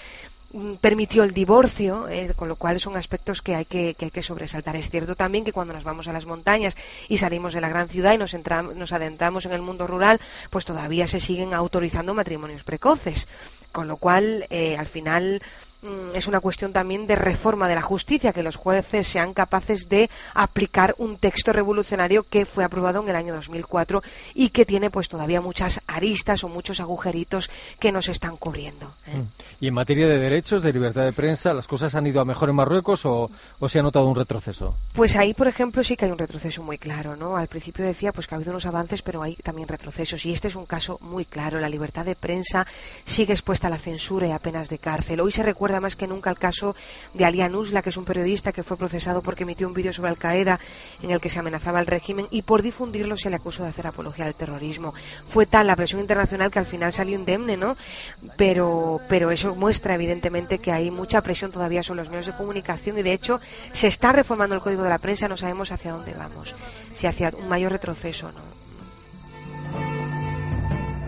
permitió 0.81 1.23
el 1.23 1.33
divorcio, 1.33 2.07
eh, 2.09 2.33
con 2.35 2.47
lo 2.47 2.55
cual 2.55 2.79
son 2.79 2.95
aspectos 2.95 3.41
que 3.41 3.55
hay 3.55 3.65
que, 3.65 3.93
que 3.93 4.05
hay 4.05 4.11
que, 4.11 4.23
sobresaltar. 4.23 4.75
Es 4.75 4.89
cierto 4.89 5.15
también 5.15 5.43
que 5.43 5.51
cuando 5.51 5.73
nos 5.73 5.83
vamos 5.83 6.07
a 6.07 6.13
las 6.13 6.25
montañas 6.25 6.75
y 7.09 7.17
salimos 7.17 7.53
de 7.53 7.61
la 7.61 7.69
gran 7.69 7.89
ciudad 7.89 8.13
y 8.13 8.17
nos, 8.17 8.35
nos 8.75 8.93
adentramos 8.93 9.45
en 9.45 9.51
el 9.51 9.61
mundo 9.61 9.87
rural, 9.87 10.19
pues 10.49 10.65
todavía 10.65 11.07
se 11.07 11.19
siguen 11.19 11.53
autorizando 11.53 12.13
matrimonios 12.13 12.63
precoces. 12.63 13.27
Con 13.71 13.87
lo 13.87 13.97
cual, 13.97 14.47
eh, 14.49 14.77
al 14.77 14.87
final, 14.87 15.41
Mm, 15.41 15.66
es 16.13 16.27
una 16.27 16.39
cuestión 16.39 16.73
también 16.73 17.07
de 17.07 17.15
reforma 17.15 17.67
de 17.67 17.75
la 17.75 17.81
justicia, 17.81 18.33
que 18.33 18.43
los 18.43 18.55
jueces 18.55 19.07
sean 19.07 19.33
capaces 19.33 19.89
de 19.89 20.09
aplicar 20.33 20.95
un 20.97 21.17
texto 21.17 21.53
revolucionario 21.53 22.23
que 22.23 22.45
fue 22.45 22.63
aprobado 22.63 23.01
en 23.01 23.09
el 23.09 23.15
año 23.15 23.33
2004 23.33 24.01
y 24.33 24.49
que 24.49 24.65
tiene 24.65 24.89
pues 24.89 25.09
todavía 25.09 25.41
muchas 25.41 25.81
aristas 25.87 26.43
o 26.43 26.49
muchos 26.49 26.79
agujeritos 26.79 27.49
que 27.79 27.91
nos 27.91 28.09
están 28.09 28.37
cubriendo. 28.37 28.93
¿eh? 29.07 29.17
Mm. 29.17 29.27
¿Y 29.61 29.67
en 29.67 29.73
materia 29.73 30.07
de 30.07 30.19
derechos, 30.19 30.61
de 30.61 30.73
libertad 30.73 31.03
de 31.03 31.13
prensa, 31.13 31.53
las 31.53 31.67
cosas 31.67 31.95
han 31.95 32.07
ido 32.07 32.21
a 32.21 32.25
mejor 32.25 32.49
en 32.49 32.55
Marruecos 32.55 33.05
o, 33.05 33.29
o, 33.59 33.69
se 33.69 33.79
ha 33.79 33.81
notado 33.83 34.05
un 34.07 34.15
retroceso? 34.15 34.75
Pues 34.93 35.15
ahí, 35.15 35.33
por 35.33 35.47
ejemplo, 35.47 35.83
sí 35.83 35.95
que 35.95 36.05
hay 36.05 36.11
un 36.11 36.17
retroceso 36.17 36.63
muy 36.63 36.77
claro, 36.77 37.15
¿no? 37.15 37.37
Al 37.37 37.47
principio 37.47 37.85
decía 37.85 38.11
pues 38.11 38.27
que 38.27 38.35
ha 38.35 38.37
habido 38.37 38.51
unos 38.51 38.65
avances, 38.65 39.01
pero 39.01 39.21
hay 39.21 39.35
también 39.35 39.67
retrocesos 39.67 40.25
y 40.25 40.31
este 40.31 40.47
es 40.47 40.55
un 40.55 40.65
caso 40.65 40.97
muy 41.01 41.25
claro. 41.25 41.59
La 41.59 41.69
libertad 41.69 42.05
de 42.05 42.15
prensa 42.15 42.65
sigue 43.05 43.33
expuesta 43.33 43.67
a 43.67 43.69
la 43.69 43.77
censura 43.77 44.27
y 44.27 44.31
a 44.31 44.39
penas 44.39 44.69
de 44.69 44.77
cárcel. 44.77 45.21
Hoy 45.21 45.31
se 45.31 45.43
recuerda 45.43 45.76
más 45.79 45.95
que 45.95 46.07
nunca 46.07 46.29
el 46.29 46.37
caso 46.37 46.75
de 47.13 47.25
Alian 47.25 47.55
Usla, 47.55 47.81
que 47.81 47.89
es 47.89 47.97
un 47.97 48.05
periodista 48.05 48.51
que 48.51 48.63
fue 48.63 48.77
procesado 48.77 49.21
porque 49.21 49.43
emitió 49.43 49.67
un 49.67 49.73
vídeo 49.73 49.93
sobre 49.93 50.09
Al 50.09 50.17
Qaeda 50.17 50.59
en 51.01 51.11
el 51.11 51.19
que 51.19 51.29
se 51.29 51.39
amenazaba 51.39 51.79
al 51.79 51.87
régimen 51.87 52.27
y 52.31 52.41
por 52.41 52.61
difundirlo 52.61 53.17
se 53.17 53.29
le 53.29 53.35
acusó 53.35 53.63
de 53.63 53.69
hacer 53.69 53.87
apología 53.87 54.25
al 54.25 54.35
terrorismo. 54.35 54.93
Fue 55.27 55.45
tal 55.45 55.67
la 55.67 55.75
presión 55.75 56.01
internacional 56.01 56.51
que 56.51 56.59
al 56.59 56.65
final 56.65 56.93
salió 56.93 57.15
indemne, 57.15 57.57
¿no? 57.57 57.77
Pero, 58.37 58.99
pero 59.07 59.31
eso 59.31 59.55
muestra 59.55 59.95
evidentemente 59.95 60.59
que 60.59 60.71
hay 60.71 60.91
mucha 60.91 61.21
presión 61.21 61.51
todavía 61.51 61.83
sobre 61.83 61.99
los 61.99 62.09
medios 62.09 62.27
de 62.27 62.35
comunicación 62.35 62.97
y 62.97 63.03
de 63.03 63.13
hecho 63.13 63.39
se 63.71 63.87
está 63.87 64.11
reformando 64.11 64.55
el 64.55 64.61
código 64.61 64.83
de 64.83 64.89
la 64.89 64.97
prensa, 64.97 65.27
no 65.27 65.37
sabemos 65.37 65.71
hacia 65.71 65.91
dónde 65.91 66.13
vamos, 66.13 66.55
si 66.93 67.07
hacia 67.07 67.33
un 67.37 67.47
mayor 67.47 67.71
retroceso 67.71 68.27
o 68.27 68.31
no. 68.31 68.67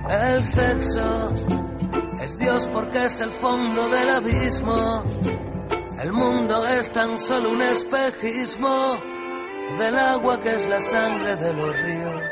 El 0.10 0.44
sexo 0.44 1.79
es 2.22 2.38
Dios 2.38 2.70
porque 2.72 3.06
es 3.06 3.22
el 3.22 3.32
fondo 3.32 3.88
del 3.88 4.10
abismo. 4.10 5.04
El 6.02 6.12
mundo 6.12 6.66
es 6.68 6.92
tan 6.92 7.20
solo 7.20 7.52
un 7.52 7.62
espejismo 7.62 8.98
del 9.78 9.98
agua 9.98 10.40
que 10.40 10.56
es 10.56 10.68
la 10.68 10.82
sangre 10.82 11.36
de 11.36 11.54
los 11.54 11.76
ríos. 11.76 12.24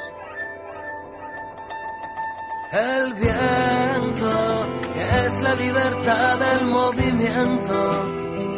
El 2.71 3.13
viento 3.13 4.67
es 4.95 5.41
la 5.41 5.56
libertad 5.56 6.39
del 6.39 6.65
movimiento. 6.65 8.13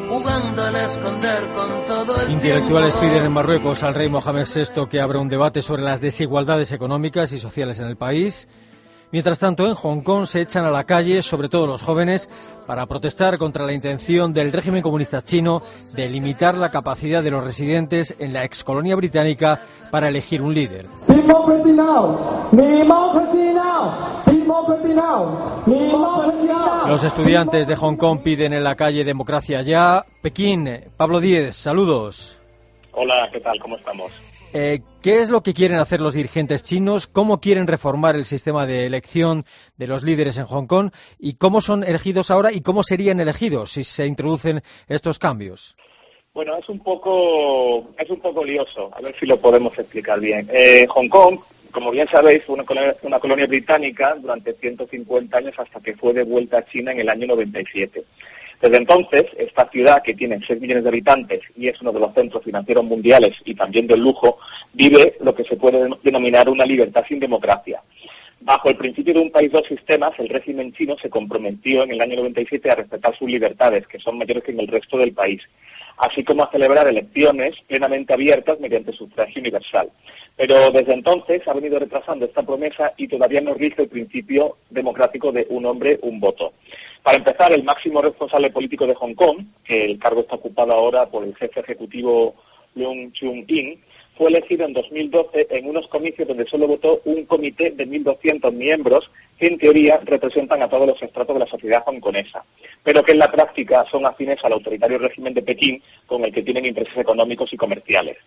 Jugando 0.09 0.63
al 0.63 0.75
esconder 0.75 1.53
con 1.53 1.85
todo 1.85 2.21
el 2.23 2.31
Intelectuales 2.31 2.95
piden 2.95 3.25
en 3.25 3.31
Marruecos 3.31 3.83
al 3.83 3.93
rey 3.93 4.09
Mohamed 4.09 4.47
VI 4.47 4.87
que 4.89 4.99
abra 4.99 5.19
un 5.19 5.27
debate 5.27 5.61
sobre 5.61 5.83
las 5.83 6.01
desigualdades 6.01 6.71
económicas 6.71 7.31
y 7.33 7.39
sociales 7.39 7.79
en 7.79 7.85
el 7.85 7.95
país. 7.95 8.47
Mientras 9.11 9.39
tanto, 9.39 9.65
en 9.65 9.73
Hong 9.73 10.01
Kong 10.01 10.25
se 10.25 10.41
echan 10.41 10.65
a 10.65 10.69
la 10.69 10.83
calle, 10.83 11.23
sobre 11.23 11.49
todo 11.49 11.65
los 11.65 11.81
jóvenes, 11.81 12.29
para 12.67 12.85
protestar 12.85 13.39
contra 13.39 13.65
la 13.65 13.73
intención 13.73 14.33
del 14.33 14.53
régimen 14.53 14.83
comunista 14.83 15.23
chino 15.23 15.63
de 15.93 16.07
limitar 16.07 16.55
la 16.55 16.69
capacidad 16.69 17.23
de 17.23 17.31
los 17.31 17.43
residentes 17.43 18.15
en 18.19 18.33
la 18.33 18.45
excolonia 18.45 18.95
británica 18.95 19.61
para 19.89 20.09
elegir 20.09 20.43
un 20.43 20.53
líder. 20.53 20.85
Los 26.87 27.03
estudiantes 27.03 27.67
de 27.67 27.75
Hong 27.75 27.95
Kong 27.95 28.19
piden 28.23 28.53
en 28.53 28.63
la 28.63 28.75
calle 28.75 29.03
democracia 29.03 29.63
ya. 29.63 30.05
Pekín, 30.21 30.69
Pablo 30.97 31.19
Díez, 31.19 31.55
saludos. 31.55 32.39
Hola, 32.91 33.27
¿qué 33.31 33.39
tal? 33.39 33.59
¿Cómo 33.59 33.75
estamos? 33.77 34.11
Eh, 34.51 34.81
¿Qué 35.03 35.19
es 35.19 35.29
lo 35.29 35.41
que 35.41 35.53
quieren 35.53 35.79
hacer 35.79 36.01
los 36.01 36.15
dirigentes 36.15 36.63
chinos? 36.63 37.05
¿Cómo 37.05 37.39
quieren 37.39 37.67
reformar 37.67 38.15
el 38.15 38.25
sistema 38.25 38.65
de 38.65 38.87
elección 38.87 39.45
de 39.77 39.85
los 39.85 40.03
líderes 40.03 40.39
en 40.39 40.45
Hong 40.45 40.65
Kong? 40.65 40.91
¿Y 41.19 41.35
cómo 41.35 41.61
son 41.61 41.83
elegidos 41.83 42.31
ahora 42.31 42.51
y 42.51 42.61
cómo 42.61 42.81
serían 42.81 43.19
elegidos 43.19 43.71
si 43.71 43.83
se 43.83 44.07
introducen 44.07 44.61
estos 44.87 45.19
cambios? 45.19 45.75
Bueno, 46.33 46.57
es 46.57 46.67
un 46.67 46.79
poco, 46.79 47.91
es 47.97 48.09
un 48.09 48.19
poco 48.19 48.43
lioso. 48.43 48.89
A 48.93 49.01
ver 49.01 49.15
si 49.19 49.27
lo 49.27 49.37
podemos 49.37 49.77
explicar 49.77 50.19
bien. 50.19 50.47
Eh, 50.51 50.87
Hong 50.87 51.09
Kong, 51.09 51.39
como 51.71 51.91
bien 51.91 52.07
sabéis, 52.07 52.43
fue 52.43 52.55
una 52.55 52.63
colonia, 52.63 52.95
una 53.03 53.19
colonia 53.19 53.45
británica 53.45 54.15
durante 54.15 54.53
150 54.53 55.37
años 55.37 55.53
hasta 55.59 55.79
que 55.79 55.95
fue 55.95 56.13
devuelta 56.13 56.57
a 56.57 56.65
China 56.65 56.91
en 56.91 57.01
el 57.01 57.09
año 57.09 57.27
97. 57.27 58.03
Desde 58.61 58.77
entonces, 58.77 59.25
esta 59.37 59.69
ciudad, 59.69 60.01
que 60.03 60.15
tiene 60.15 60.39
6 60.45 60.59
millones 60.59 60.83
de 60.83 60.89
habitantes 60.89 61.41
y 61.55 61.69
es 61.69 61.81
uno 61.81 61.93
de 61.93 61.99
los 61.99 62.13
centros 62.13 62.43
financieros 62.43 62.83
mundiales 62.83 63.35
y 63.45 63.55
también 63.55 63.87
del 63.87 64.01
lujo, 64.01 64.37
vive 64.73 65.15
lo 65.21 65.33
que 65.33 65.45
se 65.45 65.55
puede 65.55 65.89
denominar 66.03 66.49
una 66.49 66.65
libertad 66.65 67.05
sin 67.07 67.19
democracia. 67.19 67.81
Bajo 68.41 68.69
el 68.69 68.77
principio 68.77 69.13
de 69.13 69.19
un 69.19 69.31
país 69.31 69.51
dos 69.51 69.67
sistemas, 69.67 70.17
el 70.17 70.29
régimen 70.29 70.71
chino 70.71 70.95
se 71.01 71.09
comprometió 71.09 71.83
en 71.83 71.91
el 71.91 72.01
año 72.01 72.15
97 72.17 72.71
a 72.71 72.75
respetar 72.75 73.17
sus 73.17 73.29
libertades, 73.29 73.85
que 73.87 73.99
son 73.99 74.17
mayores 74.17 74.43
que 74.43 74.51
en 74.51 74.61
el 74.61 74.67
resto 74.67 74.97
del 74.97 75.11
país, 75.11 75.41
así 75.97 76.23
como 76.23 76.43
a 76.43 76.51
celebrar 76.51 76.87
elecciones 76.87 77.55
plenamente 77.67 78.13
abiertas 78.13 78.59
mediante 78.61 78.93
sufragio 78.93 79.41
universal. 79.41 79.89
Pero 80.37 80.71
desde 80.71 80.93
entonces 80.93 81.45
ha 81.47 81.53
venido 81.53 81.79
retrasando 81.79 82.25
esta 82.25 82.43
promesa 82.43 82.93
y 82.95 83.09
todavía 83.09 83.41
no 83.41 83.55
rige 83.55 83.81
el 83.81 83.89
principio 83.89 84.55
democrático 84.69 85.33
de 85.33 85.45
un 85.49 85.65
hombre, 85.65 85.99
un 86.01 86.21
voto. 86.21 86.53
Para 87.03 87.17
empezar, 87.17 87.51
el 87.51 87.63
máximo 87.63 88.01
responsable 88.01 88.51
político 88.51 88.87
de 88.87 88.95
Hong 88.95 89.15
Kong, 89.15 89.45
que 89.65 89.83
el 89.83 89.99
cargo 89.99 90.21
está 90.21 90.35
ocupado 90.35 90.71
ahora 90.71 91.07
por 91.07 91.25
el 91.25 91.35
jefe 91.35 91.59
ejecutivo 91.59 92.35
Leung 92.75 93.11
Chung-in, 93.11 93.81
fue 94.19 94.27
elegido 94.27 94.65
en 94.65 94.73
2012 94.73 95.47
en 95.49 95.65
unos 95.65 95.87
comicios 95.87 96.27
donde 96.27 96.45
solo 96.45 96.67
votó 96.67 96.99
un 97.05 97.23
comité 97.23 97.71
de 97.71 97.87
1.200 97.87 98.51
miembros 98.51 99.09
que 99.39 99.47
en 99.47 99.57
teoría 99.57 99.97
representan 100.03 100.61
a 100.61 100.67
todos 100.67 100.85
los 100.85 101.01
estratos 101.01 101.33
de 101.33 101.39
la 101.39 101.49
sociedad 101.49 101.83
hongkonesa, 101.85 102.43
pero 102.83 103.01
que 103.01 103.13
en 103.13 103.19
la 103.19 103.31
práctica 103.31 103.85
son 103.89 104.05
afines 104.05 104.43
al 104.43 104.51
autoritario 104.51 104.97
régimen 104.97 105.33
de 105.33 105.41
Pekín 105.41 105.81
con 106.05 106.25
el 106.25 106.33
que 106.33 106.43
tienen 106.43 106.65
intereses 106.65 106.97
económicos 106.97 107.53
y 107.53 107.55
comerciales. 107.55 108.17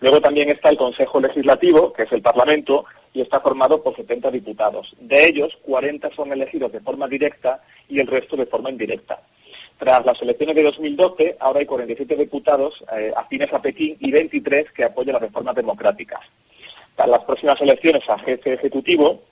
Luego 0.00 0.20
también 0.20 0.48
está 0.50 0.70
el 0.70 0.76
Consejo 0.76 1.20
Legislativo, 1.20 1.92
que 1.92 2.02
es 2.02 2.10
el 2.10 2.20
Parlamento, 2.20 2.86
y 3.14 3.20
está 3.20 3.38
formado 3.38 3.80
por 3.80 3.94
70 3.94 4.32
diputados. 4.32 4.92
De 4.98 5.24
ellos, 5.24 5.56
40 5.62 6.10
son 6.16 6.32
elegidos 6.32 6.72
de 6.72 6.80
forma 6.80 7.06
directa 7.06 7.62
y 7.88 8.00
el 8.00 8.08
resto 8.08 8.36
de 8.36 8.46
forma 8.46 8.70
indirecta. 8.70 9.20
Tras 9.78 10.04
las 10.04 10.20
elecciones 10.20 10.56
de 10.56 10.64
2012, 10.64 11.36
ahora 11.38 11.60
hay 11.60 11.66
47 11.66 12.16
diputados 12.16 12.74
eh, 12.96 13.12
afines 13.16 13.52
a 13.52 13.62
Pekín 13.62 13.96
y 14.00 14.10
23 14.10 14.72
que 14.72 14.82
apoyan 14.82 15.12
las 15.12 15.22
reformas 15.22 15.54
democráticas. 15.54 16.20
Para 16.96 17.12
las 17.12 17.24
próximas 17.24 17.60
elecciones 17.60 18.02
a 18.08 18.18
jefe 18.18 18.54
ejecutivo, 18.54 19.22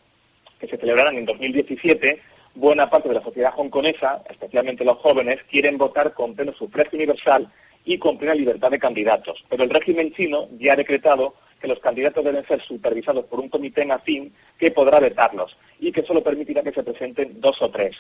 que 0.60 0.68
se 0.68 0.76
celebrarán 0.76 1.16
en 1.16 1.24
2017, 1.24 2.20
buena 2.54 2.88
parte 2.88 3.08
de 3.08 3.16
la 3.16 3.24
sociedad 3.24 3.54
hongkonesa, 3.56 4.22
especialmente 4.30 4.84
los 4.84 4.98
jóvenes, 4.98 5.40
quieren 5.50 5.78
votar 5.78 6.14
con 6.14 6.36
pleno 6.36 6.52
sufragio 6.52 6.96
universal 6.96 7.50
y 7.84 7.98
con 7.98 8.16
plena 8.16 8.34
libertad 8.34 8.70
de 8.70 8.78
candidatos. 8.78 9.44
Pero 9.48 9.64
el 9.64 9.70
régimen 9.70 10.12
chino 10.12 10.46
ya 10.60 10.74
ha 10.74 10.76
decretado 10.76 11.34
que 11.60 11.66
los 11.66 11.80
candidatos 11.80 12.24
deben 12.24 12.46
ser 12.46 12.62
supervisados 12.62 13.24
por 13.24 13.40
un 13.40 13.48
comité 13.48 13.82
en 13.82 13.90
afín 13.90 14.32
que 14.58 14.70
podrá 14.70 15.00
vetarlos 15.00 15.56
y 15.80 15.90
que 15.90 16.04
solo 16.04 16.22
permitirá 16.22 16.62
que 16.62 16.72
se 16.72 16.84
presenten 16.84 17.40
dos 17.40 17.60
o 17.60 17.68
tres. 17.70 17.96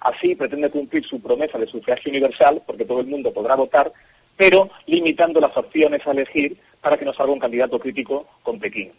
Así 0.00 0.34
pretende 0.34 0.70
cumplir 0.70 1.04
su 1.04 1.20
promesa 1.20 1.58
de 1.58 1.66
sufragio 1.66 2.10
universal, 2.10 2.62
porque 2.66 2.84
todo 2.84 3.00
el 3.00 3.06
mundo 3.06 3.32
podrá 3.32 3.54
votar, 3.54 3.92
pero 4.36 4.70
limitando 4.86 5.40
las 5.40 5.56
opciones 5.56 6.00
a 6.06 6.12
elegir 6.12 6.56
para 6.80 6.96
que 6.96 7.04
no 7.04 7.12
salga 7.12 7.32
un 7.32 7.38
candidato 7.38 7.78
crítico 7.78 8.26
con 8.42 8.58
Pekín. 8.58 8.92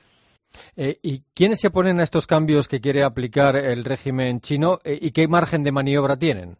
Eh, 0.76 0.98
¿Y 1.02 1.22
quiénes 1.34 1.60
se 1.60 1.70
oponen 1.70 2.00
a 2.00 2.04
estos 2.04 2.28
cambios 2.28 2.68
que 2.68 2.82
quiere 2.82 3.04
aplicar 3.04 3.56
el 3.56 3.86
régimen 3.86 4.42
chino 4.42 4.80
eh, 4.84 4.98
y 5.02 5.12
qué 5.12 5.28
margen 5.28 5.64
de 5.64 5.72
maniobra 5.72 6.18
tienen? 6.18 6.58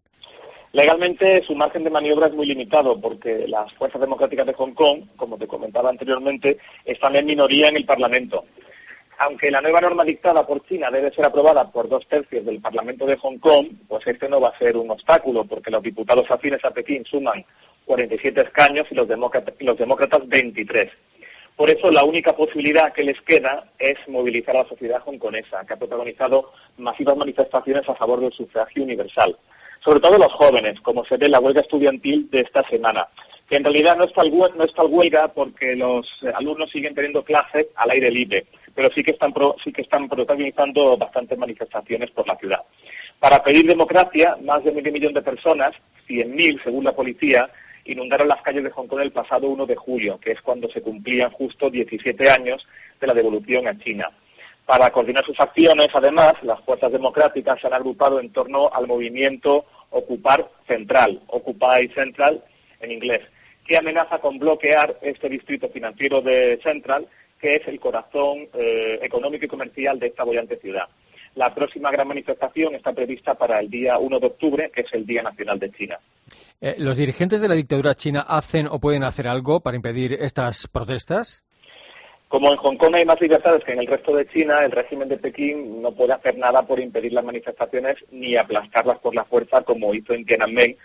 Legalmente 0.74 1.44
su 1.46 1.54
margen 1.54 1.84
de 1.84 1.90
maniobra 1.90 2.28
es 2.28 2.34
muy 2.34 2.46
limitado 2.46 3.00
porque 3.00 3.46
las 3.48 3.72
fuerzas 3.74 4.00
democráticas 4.00 4.48
de 4.48 4.54
Hong 4.54 4.74
Kong, 4.74 5.02
como 5.18 5.38
te 5.38 5.46
comentaba 5.46 5.90
anteriormente, 5.90 6.58
están 6.86 7.16
en 7.18 7.26
minoría 7.26 7.68
en 7.68 7.76
el 7.76 7.86
Parlamento. 7.86 8.46
Aunque 9.24 9.52
la 9.52 9.62
nueva 9.62 9.82
norma 9.82 10.04
dictada 10.04 10.48
por 10.48 10.66
China 10.66 10.90
debe 10.90 11.12
ser 11.12 11.24
aprobada 11.26 11.72
por 11.72 11.88
dos 11.88 12.08
tercios 12.08 12.44
del 12.44 12.60
Parlamento 12.60 13.06
de 13.06 13.18
Hong 13.18 13.38
Kong, 13.38 13.68
pues 13.88 14.08
este 14.08 14.28
no 14.28 14.42
va 14.42 14.50
a 14.50 14.58
ser 14.58 14.76
un 14.76 14.90
obstáculo 14.90 15.46
porque 15.46 15.70
los 15.70 15.84
diputados 15.84 16.26
afines 16.32 16.66
a 16.66 16.72
Pekín 16.72 17.06
suman 17.06 17.46
47 17.86 18.42
escaños 18.42 18.88
y 18.90 18.96
los, 18.96 19.08
demócratas, 19.08 19.54
los 19.60 19.78
demócratas 19.78 20.28
23. 20.28 20.92
Por 21.56 21.70
eso 21.70 21.92
la 21.92 22.04
única 22.04 22.36
posibilidad 22.36 22.92
que 22.94 23.04
les 23.04 23.22
queda 23.22 23.66
es 23.78 23.96
movilizar 24.08 24.58
a 24.58 24.64
la 24.64 24.70
sociedad 24.70 25.04
hongkonesa, 25.06 25.68
que 25.68 25.74
ha 25.74 25.78
protagonizado 25.78 26.54
masivas 26.80 27.16
manifestaciones 27.16 27.88
a 27.88 27.94
favor 27.94 28.22
del 28.22 28.34
sufragio 28.34 28.82
universal 28.82 29.38
sobre 29.84 30.00
todo 30.00 30.18
los 30.18 30.32
jóvenes, 30.34 30.80
como 30.82 31.04
se 31.06 31.18
ve 31.18 31.26
en 31.26 31.32
la 31.32 31.40
huelga 31.40 31.62
estudiantil 31.62 32.30
de 32.30 32.42
esta 32.42 32.62
semana, 32.70 33.08
en 33.56 33.64
realidad 33.64 33.98
no 33.98 34.06
es 34.06 34.14
tal, 34.14 34.32
no 34.32 34.64
es 34.64 34.74
tal 34.74 34.88
huelga 34.88 35.28
porque 35.28 35.76
los 35.76 36.08
alumnos 36.36 36.72
siguen 36.72 36.96
teniendo 36.96 37.24
clases 37.24 37.68
al 37.76 37.92
aire 37.92 38.10
libre, 38.10 38.46
pero 38.74 38.90
sí 38.96 39.04
que 39.04 39.12
están, 39.12 39.34
sí 39.64 39.72
que 39.74 39.82
están 39.82 40.08
protagonizando 40.08 40.98
bastantes 40.98 41.38
manifestaciones 41.38 42.12
por 42.12 42.28
la 42.28 42.38
ciudad. 42.38 42.62
Para 43.20 43.44
pedir 43.44 43.66
democracia, 43.66 44.38
más 44.42 44.64
de 44.64 44.72
medio 44.72 44.92
millón 44.92 45.14
de 45.14 45.22
personas, 45.22 45.74
100.000 46.08 46.64
según 46.64 46.86
la 46.86 46.94
policía, 46.94 47.50
inundaron 47.86 48.28
las 48.28 48.42
calles 48.42 48.64
de 48.64 48.72
Hong 48.72 48.88
Kong 48.88 49.02
el 49.02 49.12
pasado 49.12 49.48
1 49.50 49.66
de 49.66 49.76
julio, 49.76 50.20
que 50.20 50.32
es 50.32 50.42
cuando 50.42 50.70
se 50.70 50.82
cumplían 50.82 51.32
justo 51.32 51.70
17 51.70 52.30
años 52.30 52.66
de 53.00 53.08
la 53.08 53.14
devolución 53.14 53.68
a 53.68 53.78
China. 53.78 54.10
Para 54.66 54.92
coordinar 54.92 55.26
sus 55.26 55.40
acciones, 55.40 55.90
además, 55.94 56.34
las 56.44 56.62
fuerzas 56.62 56.92
democráticas 56.92 57.60
se 57.60 57.68
han 57.68 57.74
agrupado 57.74 58.20
en 58.20 58.32
torno 58.32 58.70
al 58.72 58.88
movimiento 58.88 59.66
Ocupar 59.90 60.50
Central, 60.68 61.22
Occupy 61.28 61.90
Central 61.94 62.42
en 62.80 62.92
inglés, 62.92 63.22
que 63.66 63.78
amenaza 63.78 64.20
con 64.20 64.40
bloquear 64.40 64.98
este 65.02 65.30
distrito 65.30 65.70
financiero 65.70 66.22
de 66.22 66.60
Central, 66.64 67.08
que 67.40 67.56
es 67.56 67.68
el 67.68 67.80
corazón 67.80 68.48
eh, 68.54 69.00
económico 69.02 69.46
y 69.46 69.48
comercial 69.48 70.00
de 70.00 70.08
esta 70.08 70.24
bollante 70.24 70.58
ciudad. 70.58 70.88
La 71.36 71.54
próxima 71.56 71.92
gran 71.92 72.08
manifestación 72.08 72.76
está 72.76 72.92
prevista 72.92 73.36
para 73.36 73.60
el 73.60 73.70
día 73.70 73.98
1 73.98 74.20
de 74.20 74.28
octubre, 74.28 74.72
que 74.74 74.82
es 74.82 74.94
el 74.94 75.06
Día 75.06 75.24
Nacional 75.24 75.60
de 75.60 75.72
China. 75.72 75.98
Eh, 76.60 76.76
¿Los 76.78 76.98
dirigentes 76.98 77.40
de 77.40 77.48
la 77.48 77.56
dictadura 77.56 77.96
china 77.96 78.26
hacen 78.28 78.68
o 78.68 78.80
pueden 78.80 79.04
hacer 79.04 79.28
algo 79.28 79.62
para 79.62 79.78
impedir 79.78 80.14
estas 80.14 80.68
protestas? 80.68 81.42
Como 82.28 82.52
en 82.52 82.58
Hong 82.58 82.78
Kong 82.78 82.96
hay 82.96 83.06
más 83.06 83.20
libertades 83.20 83.64
que 83.64 83.74
en 83.74 83.80
el 83.80 83.88
resto 83.88 84.16
de 84.16 84.26
China, 84.28 84.64
el 84.64 84.72
régimen 84.72 85.10
de 85.10 85.18
Pekín 85.18 85.82
no 85.82 85.92
puede 85.92 86.14
hacer 86.14 86.38
nada 86.38 86.62
por 86.62 86.80
impedir 86.80 87.12
las 87.12 87.26
manifestaciones 87.26 87.98
ni 88.10 88.38
aplastarlas 88.38 89.00
por 89.00 89.14
la 89.14 89.26
fuerza 89.26 89.64
como 89.64 89.94
hizo 89.94 90.14
en 90.14 90.26
Tiananmen 90.26 90.78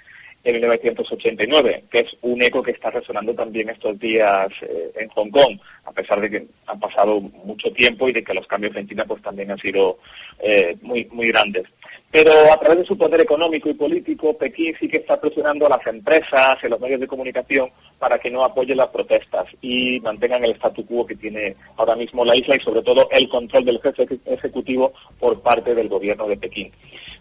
en 0.44 0.54
1989, 0.54 1.84
que 1.90 2.00
es 2.00 2.16
un 2.22 2.42
eco 2.42 2.62
que 2.62 2.70
está 2.70 2.90
resonando 2.90 3.34
también 3.34 3.68
estos 3.68 3.98
días 3.98 4.48
eh, 4.62 4.92
en 4.96 5.08
Hong 5.08 5.30
Kong, 5.30 5.58
a 5.84 5.92
pesar 5.92 6.20
de 6.20 6.30
que 6.30 6.46
han 6.66 6.78
pasado 6.78 7.20
mucho 7.20 7.72
tiempo 7.72 8.08
y 8.08 8.12
de 8.12 8.22
que 8.22 8.34
los 8.34 8.46
cambios 8.46 8.76
en 8.76 8.88
China 8.88 9.04
pues 9.06 9.22
también 9.22 9.50
han 9.50 9.58
sido 9.58 9.98
eh, 10.38 10.76
muy 10.82 11.06
muy 11.10 11.28
grandes. 11.28 11.64
Pero 12.10 12.32
a 12.52 12.58
través 12.58 12.78
de 12.78 12.86
su 12.86 12.96
poder 12.96 13.20
económico 13.20 13.68
y 13.68 13.74
político, 13.74 14.38
Pekín 14.38 14.74
sí 14.78 14.88
que 14.88 14.98
está 14.98 15.20
presionando 15.20 15.66
a 15.66 15.70
las 15.70 15.86
empresas 15.86 16.56
y 16.62 16.66
a 16.66 16.70
los 16.70 16.80
medios 16.80 17.00
de 17.00 17.08
comunicación 17.08 17.70
para 17.98 18.18
que 18.18 18.30
no 18.30 18.44
apoyen 18.44 18.76
las 18.78 18.88
protestas 18.88 19.46
y 19.60 20.00
mantengan 20.00 20.44
el 20.44 20.52
statu 20.52 20.86
quo 20.86 21.04
que 21.04 21.16
tiene 21.16 21.56
ahora 21.76 21.96
mismo 21.96 22.24
la 22.24 22.36
isla 22.36 22.56
y 22.56 22.60
sobre 22.60 22.82
todo 22.82 23.08
el 23.10 23.28
control 23.28 23.64
del 23.64 23.80
jefe 23.80 24.06
ejecutivo 24.24 24.92
por 25.18 25.40
parte 25.42 25.74
del 25.74 25.88
gobierno 25.88 26.26
de 26.28 26.36
Pekín. 26.36 26.72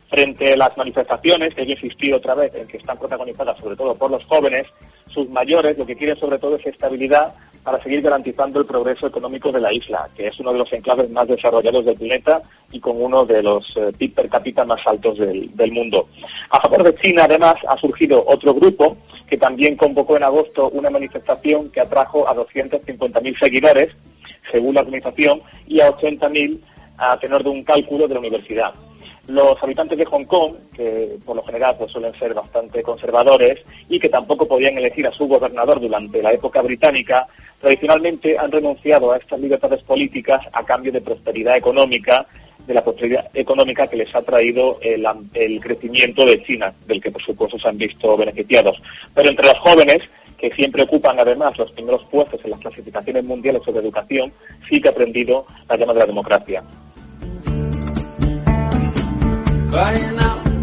Frente 0.09 0.53
a 0.53 0.57
las 0.57 0.77
manifestaciones, 0.77 1.55
que 1.55 1.63
he 1.63 1.71
insistido 1.71 2.17
otra 2.17 2.35
vez 2.35 2.53
en 2.55 2.67
que 2.67 2.77
están 2.77 2.97
protagonizadas 2.97 3.57
sobre 3.57 3.75
todo 3.75 3.95
por 3.95 4.11
los 4.11 4.23
jóvenes, 4.25 4.67
sus 5.07 5.29
mayores 5.29 5.77
lo 5.77 5.85
que 5.85 5.95
quieren 5.95 6.17
sobre 6.17 6.37
todo 6.37 6.55
es 6.57 6.65
estabilidad 6.65 7.33
para 7.65 7.81
seguir 7.81 8.01
garantizando 8.01 8.59
el 8.59 8.67
progreso 8.67 9.07
económico 9.07 9.51
de 9.51 9.59
la 9.59 9.73
isla, 9.73 10.07
que 10.15 10.27
es 10.27 10.39
uno 10.39 10.53
de 10.53 10.59
los 10.59 10.71
enclaves 10.71 11.09
más 11.09 11.27
desarrollados 11.27 11.83
del 11.83 11.97
planeta 11.97 12.43
y 12.71 12.79
con 12.79 13.01
uno 13.01 13.25
de 13.25 13.41
los 13.41 13.65
eh, 13.75 13.91
PIB 13.97 14.13
per 14.13 14.29
cápita 14.29 14.63
más 14.65 14.85
altos 14.85 15.17
del, 15.17 15.71
mundo. 15.71 16.07
A 16.51 16.59
favor 16.61 16.83
de 16.83 16.95
China, 17.01 17.23
además, 17.23 17.55
ha 17.67 17.75
surgido 17.77 18.23
otro 18.27 18.53
grupo 18.53 18.95
que 19.27 19.37
también 19.37 19.75
convocó 19.75 20.15
en 20.15 20.23
agosto 20.23 20.69
una 20.69 20.91
manifestación 20.91 21.71
que 21.71 21.81
atrajo 21.81 22.29
a 22.29 22.35
250.000 22.35 23.39
seguidores, 23.39 23.89
según 24.51 24.75
la 24.75 24.81
organización, 24.81 25.41
y 25.65 25.81
a 25.81 25.91
80.000 25.91 26.59
a 26.97 27.19
tenor 27.19 27.43
de 27.43 27.49
un 27.49 27.63
cálculo 27.63 28.07
de 28.07 28.13
la 28.13 28.19
universidad. 28.19 28.73
Los 29.27 29.61
habitantes 29.63 29.97
de 29.97 30.05
Hong 30.05 30.25
Kong, 30.25 30.53
que 30.75 31.17
por 31.25 31.35
lo 31.35 31.43
general 31.43 31.75
pues, 31.79 31.91
suelen 31.91 32.13
ser 32.19 32.33
bastante 32.35 32.83
conservadores 32.83 33.59
y 33.89 33.99
que 33.99 34.09
tampoco 34.09 34.47
podían 34.47 34.77
elegir 34.77 35.07
a 35.07 35.11
su 35.11 35.27
gobernador 35.27 35.79
durante 35.79 36.21
la 36.21 36.31
época 36.31 36.61
británica, 36.61 37.27
tradicionalmente 37.59 38.37
han 38.37 38.51
renunciado 38.51 39.11
a 39.11 39.17
estas 39.17 39.39
libertades 39.39 39.81
políticas 39.81 40.41
a 40.53 40.63
cambio 40.63 40.91
de 40.91 41.01
prosperidad 41.01 41.57
económica, 41.57 42.27
de 42.67 42.73
la 42.73 42.83
prosperidad 42.83 43.27
económica 43.33 43.87
que 43.87 43.95
les 43.95 44.13
ha 44.13 44.21
traído 44.21 44.79
el, 44.81 45.59
crecimiento 45.59 46.25
de 46.25 46.43
China, 46.43 46.73
del 46.85 47.01
que 47.01 47.11
por 47.11 47.23
supuesto 47.23 47.57
se 47.57 47.67
han 47.67 47.77
visto 47.77 48.15
beneficiados. 48.17 48.79
Pero 49.13 49.29
entre 49.29 49.47
los 49.47 49.57
jóvenes, 49.59 49.97
que 50.37 50.51
siempre 50.51 50.83
ocupan 50.83 51.19
además 51.19 51.57
los 51.57 51.71
primeros 51.71 52.05
puestos 52.05 52.43
en 52.43 52.51
las 52.51 52.59
clasificaciones 52.59 53.23
mundiales 53.23 53.63
sobre 53.63 53.79
educación, 53.79 54.31
sí 54.69 54.79
que 54.79 54.89
ha 54.89 54.91
aprendido 54.91 55.45
la 55.67 55.77
llama 55.77 55.93
de 55.93 55.99
la 55.99 56.05
democracia. 56.05 56.63
Las 59.71 60.54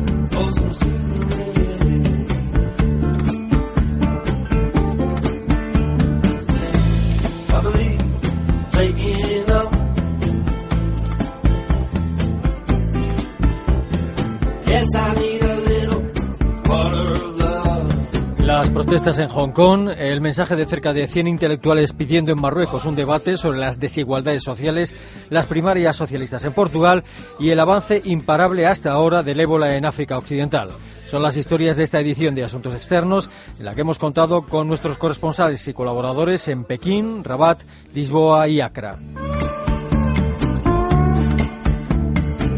protestas 18.84 19.20
en 19.20 19.28
Hong 19.28 19.52
Kong, 19.52 19.90
el 19.96 20.20
mensaje 20.20 20.56
de 20.56 20.66
cerca 20.66 20.92
de 20.92 21.06
100 21.06 21.28
intelectuales 21.28 21.92
pidiendo 21.92 22.32
en 22.32 22.40
Marruecos 22.40 22.84
un 22.84 22.96
debate 22.96 23.36
sobre 23.36 23.60
las 23.60 23.78
desigualdades 23.78 24.42
sociales, 24.42 24.92
las 25.30 25.46
primarias 25.46 25.94
socialistas 25.94 26.44
en 26.44 26.52
Portugal 26.52 27.04
y 27.38 27.50
el 27.50 27.60
avance 27.60 28.02
imparable 28.04 28.66
hasta 28.66 28.90
ahora 28.90 29.22
del 29.22 29.38
ébola 29.38 29.76
en 29.76 29.86
África 29.86 30.18
Occidental. 30.18 30.70
Son 31.08 31.22
las 31.22 31.36
historias 31.36 31.76
de 31.76 31.84
esta 31.84 32.00
edición 32.00 32.34
de 32.34 32.42
Asuntos 32.42 32.74
Externos, 32.74 33.30
en 33.60 33.66
la 33.66 33.74
que 33.74 33.82
hemos 33.82 34.00
contado 34.00 34.42
con 34.42 34.66
nuestros 34.66 34.98
corresponsales 34.98 35.68
y 35.68 35.74
colaboradores 35.74 36.48
en 36.48 36.64
Pekín, 36.64 37.22
Rabat, 37.22 37.62
Lisboa 37.94 38.48
y 38.48 38.60
Accra. 38.60 38.98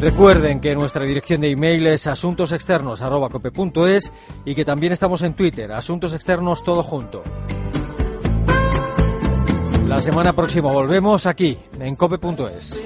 Recuerden 0.05 0.61
que 0.61 0.75
nuestra 0.75 1.07
dirección 1.07 1.41
de 1.41 1.53
email 1.53 1.87
es 1.87 2.07
asuntosexternos.cope.es 2.07 4.13
y 4.45 4.55
que 4.55 4.63
también 4.63 4.93
estamos 4.93 5.23
en 5.23 5.33
Twitter, 5.33 5.73
Asuntos 5.73 6.13
Externos 6.13 6.63
Todo 6.63 6.83
Junto. 6.83 7.23
La 9.87 10.03
semana 10.03 10.35
próxima 10.35 10.71
volvemos 10.71 11.25
aquí, 11.25 11.59
en 11.81 11.97
cope.es. 11.97 12.79